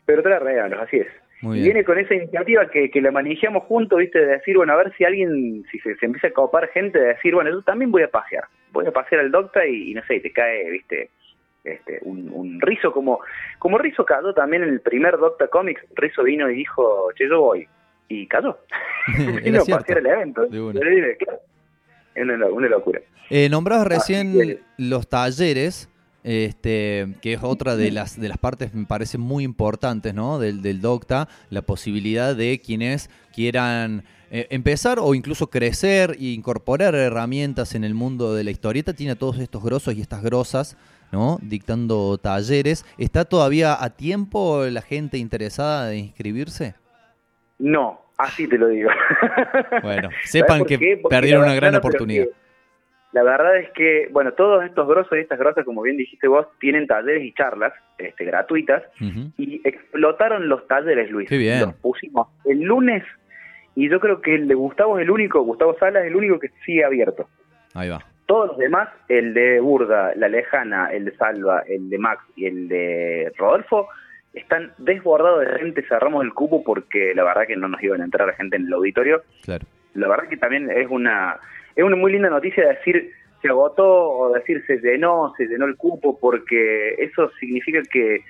[0.05, 1.09] Pero trae regalos, así es.
[1.43, 1.73] Muy y bien.
[1.73, 4.19] viene con esa iniciativa que, que la manejamos juntos, ¿viste?
[4.19, 7.09] De decir, bueno, a ver si alguien, si se, se empieza a copar gente, de
[7.09, 8.45] decir, bueno, yo también voy a pasear.
[8.71, 11.11] Voy a pasear al Docta y, y no sé, te cae, ¿viste?
[11.65, 13.21] Este, un, un Rizo como
[13.59, 17.41] como Rizo cayó también en el primer Docta Comics, Rizo vino y dijo, che, yo
[17.41, 17.69] voy.
[18.09, 18.59] Y cayó.
[19.45, 20.47] Vino a pasear el evento.
[20.47, 20.81] De una.
[22.15, 23.01] Una, una locura.
[23.31, 25.89] Eh, nombrabas recién los talleres.
[26.25, 30.39] Este, que es otra de las, de las partes, me parece muy importantes, ¿no?
[30.39, 34.05] Del, del Docta, la posibilidad de quienes quieran
[34.35, 38.95] eh, empezar o incluso crecer e incorporar herramientas en el mundo de la historieta.
[38.95, 40.79] Tiene a todos estos grosos y estas grosas,
[41.13, 41.39] ¿no?
[41.43, 42.87] Dictando talleres.
[42.97, 46.75] ¿Está todavía a tiempo la gente interesada de inscribirse?
[47.59, 48.89] No, así te lo digo.
[49.83, 52.25] Bueno, ¿Sabes sepan que perdieron una gran oportunidad.
[52.25, 52.42] que
[53.13, 56.47] La verdad es que, bueno, todos estos grosos y estas grosas, como bien dijiste vos,
[56.59, 58.83] tienen talleres y charlas este, gratuitas
[59.37, 61.29] y explotaron los talleres, Luis.
[61.29, 61.61] Qué bien.
[61.61, 63.05] Los pusimos el lunes
[63.75, 66.39] y yo creo que el de Gustavo es el único, Gustavo Sala es el único
[66.39, 67.29] que sigue abierto.
[67.75, 68.05] Ahí va.
[68.27, 72.47] Todos los demás, el de Burda, la Lejana, el de Salva, el de Max y
[72.47, 73.89] el de Rodolfo,
[74.33, 75.85] están desbordados de gente.
[75.87, 78.73] Cerramos el cupo porque la verdad que no nos iban a entrar gente en el
[78.73, 79.23] auditorio.
[79.43, 79.67] Claro.
[79.95, 81.39] La verdad que también es una
[81.75, 85.77] es una muy linda noticia decir se agotó o decir se llenó, se llenó el
[85.77, 88.25] cupo, porque eso significa que,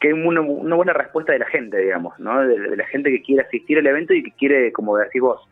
[0.00, 2.46] que hay una, una buena respuesta de la gente, digamos, ¿no?
[2.46, 5.48] De, de la gente que quiere asistir al evento y que quiere, como decís vos,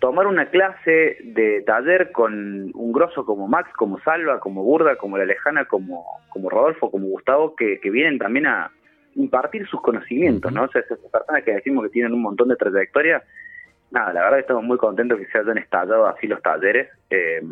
[0.00, 5.18] tomar una clase de taller con un grosso como Max, como Salva, como Burda, como
[5.18, 8.70] La Lejana, como, como Rodolfo, como Gustavo, que, que vienen también a
[9.14, 10.64] impartir sus conocimientos, ¿no?
[10.64, 13.22] O sea, esas personas que decimos que tienen un montón de trayectoria,
[13.90, 17.42] nada, la verdad que estamos muy contentos que se hayan estallado así los talleres, eh,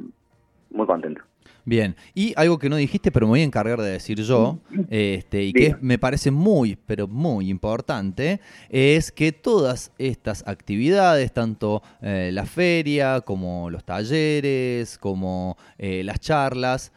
[0.70, 1.24] muy contentos.
[1.64, 4.58] Bien, y algo que no dijiste, pero me voy a encargar de decir yo,
[4.88, 11.32] este, y que es- me parece muy, pero muy importante, es que todas estas actividades,
[11.34, 16.90] tanto eh, la feria, como los talleres, como eh, las charlas,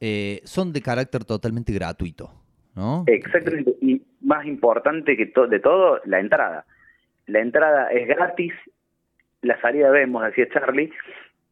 [0.00, 2.30] eh, son de carácter totalmente gratuito,
[2.76, 3.04] ¿no?
[3.06, 6.66] Exactamente, y más importante que to- de todo, la entrada.
[7.26, 8.52] La entrada es gratis,
[9.42, 10.92] la salida vemos, decía Charlie.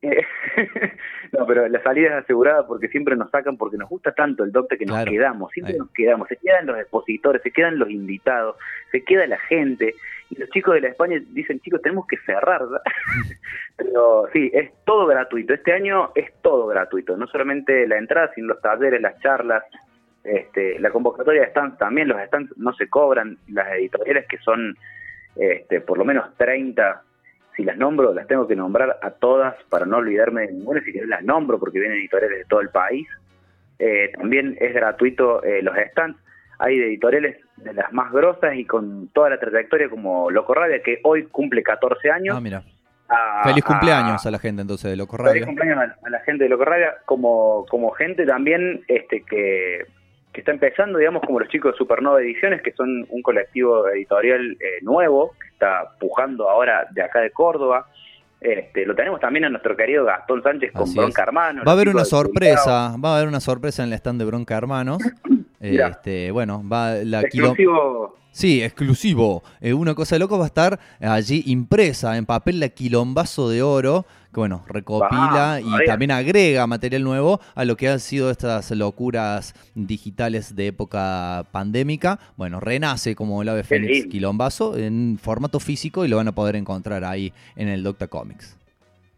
[0.02, 0.24] Eh,
[1.32, 4.52] no, pero la salida es asegurada porque siempre nos sacan, porque nos gusta tanto el
[4.52, 5.10] doctor que nos Claro.
[5.10, 5.78] quedamos, siempre Ahí.
[5.78, 8.56] nos quedamos, se quedan los expositores, se quedan los invitados,
[8.92, 9.94] se queda la gente,
[10.28, 12.60] y los chicos de la España dicen, chicos, tenemos que cerrar,
[13.76, 18.48] pero sí, es todo gratuito, este año es todo gratuito, no solamente la entrada, sino
[18.48, 19.64] los talleres, las charlas,
[20.24, 24.76] este, la convocatoria de stands también, los stands no se cobran, las editoriales que son
[25.36, 27.02] este, por lo menos 30,
[27.56, 30.92] si las nombro, las tengo que nombrar a todas para no olvidarme de ninguna, si
[30.92, 33.08] querés las nombro porque vienen editoriales de todo el país.
[33.78, 36.18] Eh, también es gratuito eh, los stands,
[36.58, 40.80] hay de editoriales de las más grosas y con toda la trayectoria como Loco Radio,
[40.82, 42.34] que hoy cumple 14 años.
[42.36, 42.62] Ah, mira.
[43.08, 46.44] a- Feliz cumpleaños a la gente entonces de Loco Feliz cumpleaños a, a la gente
[46.44, 49.86] de Loco Radio, como, como gente también este que,
[50.36, 54.52] que está empezando, digamos, como los chicos de Supernova Ediciones, que son un colectivo editorial
[54.60, 57.86] eh, nuevo, que está pujando ahora de acá de Córdoba.
[58.38, 61.28] Este, lo tenemos también a nuestro querido Gastón Sánchez con Así Bronca es.
[61.28, 61.62] Hermano.
[61.66, 64.58] Va a haber una sorpresa, va a haber una sorpresa en el stand de Bronca
[64.58, 64.98] Hermanos.
[65.58, 68.14] Este, bueno, va la Exclusivo.
[68.30, 69.42] Sí, exclusivo.
[69.62, 73.62] Eh, una cosa de loco va a estar allí impresa en papel la quilombazo de
[73.62, 74.04] oro,
[74.36, 78.70] que bueno, recopila Ah, y también agrega material nuevo a lo que han sido estas
[78.70, 82.18] locuras digitales de época pandémica.
[82.36, 86.54] Bueno, renace como el ave fénix quilombazo en formato físico y lo van a poder
[86.56, 88.58] encontrar ahí en el Docta Comics.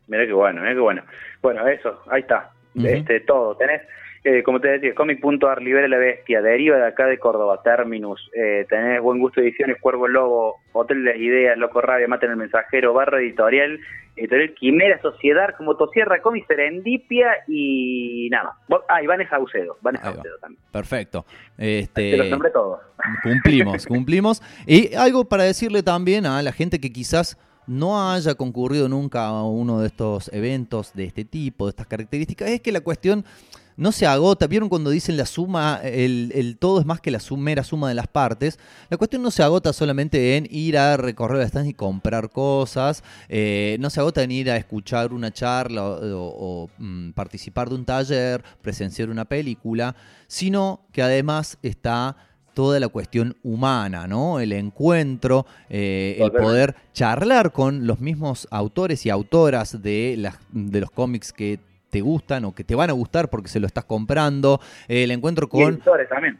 [0.06, 1.02] Mira qué bueno, mira qué bueno.
[1.42, 2.52] Bueno, eso, ahí está.
[2.76, 2.86] Ujú.
[2.86, 3.56] este Todo.
[3.56, 3.82] Tenés,
[4.30, 8.66] eh, como te decía, comic.ar, Libera la Bestia, Deriva de acá de Córdoba, Terminus, eh,
[8.68, 12.92] tenés Buen Gusto Ediciones, Cuervo Lobo, Hotel de las Ideas, Loco Radio, Maten el Mensajero,
[12.92, 13.80] Barra Editorial,
[14.16, 18.80] Editorial Quimera, Sociedad, como Tosierra, Comic, Serendipia y nada más.
[18.90, 20.16] Ah, y Vanessa Saucedo, Vanessa Ahí va.
[20.16, 20.62] Saucedo también.
[20.72, 21.24] Perfecto.
[21.56, 22.80] Te Este, los nombré todos.
[23.22, 24.42] Cumplimos, cumplimos.
[24.66, 29.42] Y algo para decirle también a la gente que quizás no haya concurrido nunca a
[29.42, 33.24] uno de estos eventos de este tipo, de estas características, es que la cuestión
[33.78, 34.46] no se agota.
[34.46, 37.88] ¿Vieron cuando dicen la suma, el, el todo es más que la suma, mera suma
[37.88, 38.58] de las partes?
[38.90, 43.02] La cuestión no se agota solamente en ir a recorrer las stands y comprar cosas,
[43.30, 47.68] eh, no se agota en ir a escuchar una charla o, o- o, mm, participar
[47.70, 49.96] de un taller, presenciar una película,
[50.26, 52.16] sino que además está
[52.54, 54.40] toda la cuestión humana, ¿no?
[54.40, 60.80] El encuentro, eh, el poder charlar con los mismos autores y autoras de, las, de
[60.80, 63.84] los cómics que te gustan o que te van a gustar porque se lo estás
[63.84, 65.80] comprando, el encuentro con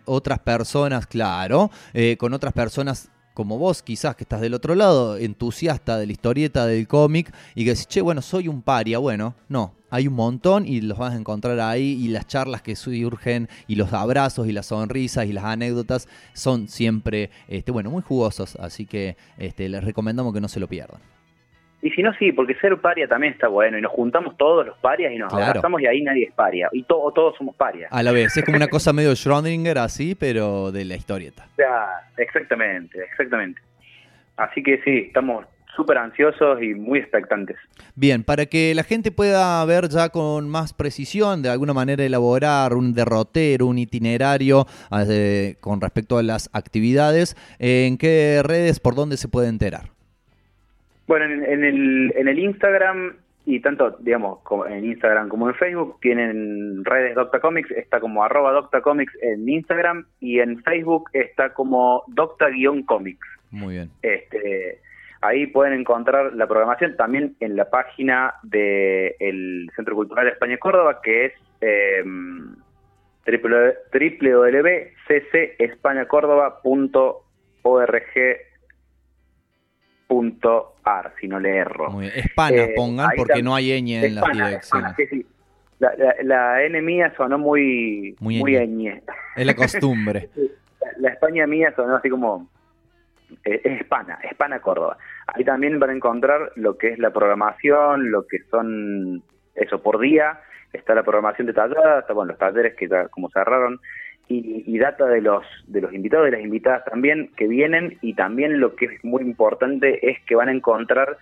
[0.05, 5.17] otras personas, claro, eh, con otras personas como vos, quizás que estás del otro lado,
[5.17, 8.99] entusiasta de la historieta del cómic y que decís, che, bueno, soy un paria.
[8.99, 12.75] Bueno, no, hay un montón y los vas a encontrar ahí y las charlas que
[12.75, 18.03] surgen y los abrazos y las sonrisas y las anécdotas son siempre, este, bueno, muy
[18.03, 18.57] jugosos.
[18.57, 21.01] Así que este, les recomendamos que no se lo pierdan.
[21.81, 23.79] Y si no, sí, porque ser paria también está bueno.
[23.79, 25.47] Y nos juntamos todos los parias y nos Claro.
[25.47, 26.69] abrazamos y ahí nadie es paria.
[26.73, 27.89] Y to- todos somos parias.
[27.93, 31.47] A la vez, es como una cosa medio Schrödinger así, pero de la historieta.
[31.57, 31.87] Sea,
[32.17, 33.61] exactamente, exactamente.
[34.37, 35.45] Así que sí, estamos
[35.77, 37.57] súper ansiosos y muy expectantes.
[37.95, 42.75] Bien, para que la gente pueda ver ya con más precisión, de alguna manera elaborar
[42.75, 44.67] un derrotero, un itinerario
[45.09, 49.91] eh, con respecto a las actividades, ¿en qué redes, por dónde se puede enterar?
[51.09, 53.17] Bueno, en, en el, en el Instagram
[53.47, 58.23] y tanto, digamos, como en Instagram como en Facebook, tienen redes Docta Comics, está como
[58.23, 63.27] arroba Docta Comics en Instagram y en Facebook está como Docta-Comics.
[63.51, 63.91] Muy bien.
[64.03, 64.81] Este,
[65.23, 71.01] ahí pueden encontrar la programación también en la página del Centro Cultural de España Córdoba,
[71.03, 71.33] que es
[71.63, 72.05] eh,
[80.89, 81.91] www.ccespañacórdoba.org.ar, si no le erro.
[81.91, 82.19] Muy bien.
[82.19, 84.91] Espanas Eh, pongan porque no hay ñ en las Hispana, direcciones.
[84.91, 85.27] hispana, sí, sí.
[85.79, 88.67] La, la, la N mía sonó muy, Muy muy, ñ.
[88.67, 89.03] ñ.
[89.37, 90.29] Es la costumbre.
[90.81, 92.49] La, la España mía sonó así como...
[93.45, 94.97] eh, es Hispana, Hispana Córdoba.
[95.27, 99.23] Ahí también van a encontrar lo que es la programación, lo que son...
[99.57, 100.39] Eso, por día,
[100.73, 103.81] está la programación detallada, está, bueno, los talleres que ya como cerraron,
[104.29, 108.15] y, y data de los, de los invitados y las invitadas también que vienen, y
[108.15, 111.19] también lo que es muy importante es que van a encontrar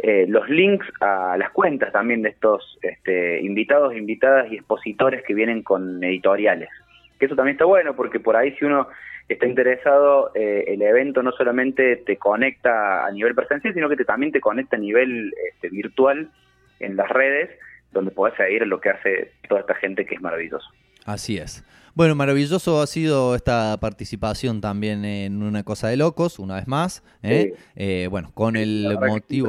[0.00, 5.34] eh, los links a las cuentas también de estos este, invitados, invitadas y expositores que
[5.34, 6.68] vienen con editoriales.
[7.18, 8.86] Que eso también está bueno porque por ahí si uno
[9.28, 14.30] está interesado, eh, el evento no solamente te conecta a nivel presencial, sino que también
[14.30, 16.30] te conecta a nivel este, virtual
[16.78, 17.50] en las redes,
[17.90, 20.68] donde podés seguir lo que hace toda esta gente que es maravilloso.
[21.06, 21.64] Así es.
[21.98, 27.02] Bueno, maravilloso ha sido esta participación también en Una Cosa de Locos, una vez más.
[27.24, 27.54] ¿eh?
[27.74, 29.48] Eh, bueno, con el motivo...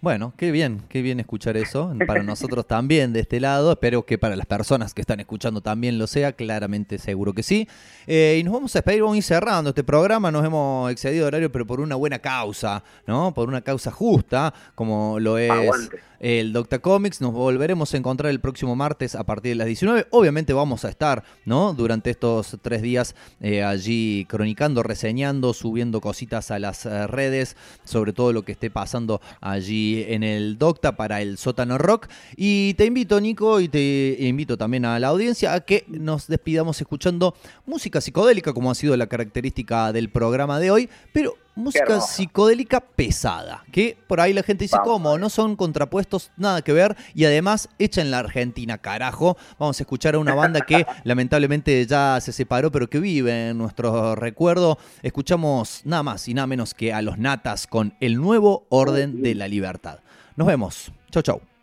[0.00, 1.92] Bueno, qué bien, qué bien escuchar eso.
[2.06, 3.72] Para nosotros también de este lado.
[3.72, 6.34] Espero que para las personas que están escuchando también lo sea.
[6.34, 7.66] Claramente seguro que sí.
[8.06, 10.30] Eh, y nos vamos a despedir, vamos a ir cerrando este programa.
[10.30, 13.32] Nos hemos excedido de horario, pero por una buena causa, ¿no?
[13.32, 15.98] Por una causa justa, como lo es Aguante.
[16.24, 17.20] El Docta Comics.
[17.20, 20.06] Nos volveremos a encontrar el próximo martes a partir de las 19.
[20.10, 21.74] Obviamente vamos a estar, ¿no?
[21.74, 28.14] Durante estos tres días eh, allí cronicando, reseñando, subiendo cositas a las eh, redes, sobre
[28.14, 32.08] todo lo que esté pasando allí en el Docta para el sótano rock.
[32.36, 36.80] Y te invito, Nico, y te invito también a la audiencia a que nos despidamos
[36.80, 37.34] escuchando
[37.66, 43.64] música psicodélica, como ha sido la característica del programa de hoy, pero música psicodélica pesada,
[43.72, 44.92] que por ahí la gente dice, Vamos.
[44.92, 45.18] ¿cómo?
[45.18, 49.36] No son contrapuestos, nada que ver, y además hecha en la Argentina, carajo.
[49.58, 53.58] Vamos a escuchar a una banda que lamentablemente ya se separó, pero que vive en
[53.58, 54.78] nuestro recuerdo.
[55.02, 59.34] Escuchamos nada más y nada menos que a los Natas con el nuevo orden de
[59.34, 60.00] la libertad.
[60.36, 60.92] Nos vemos.
[61.10, 61.53] Chau, chau.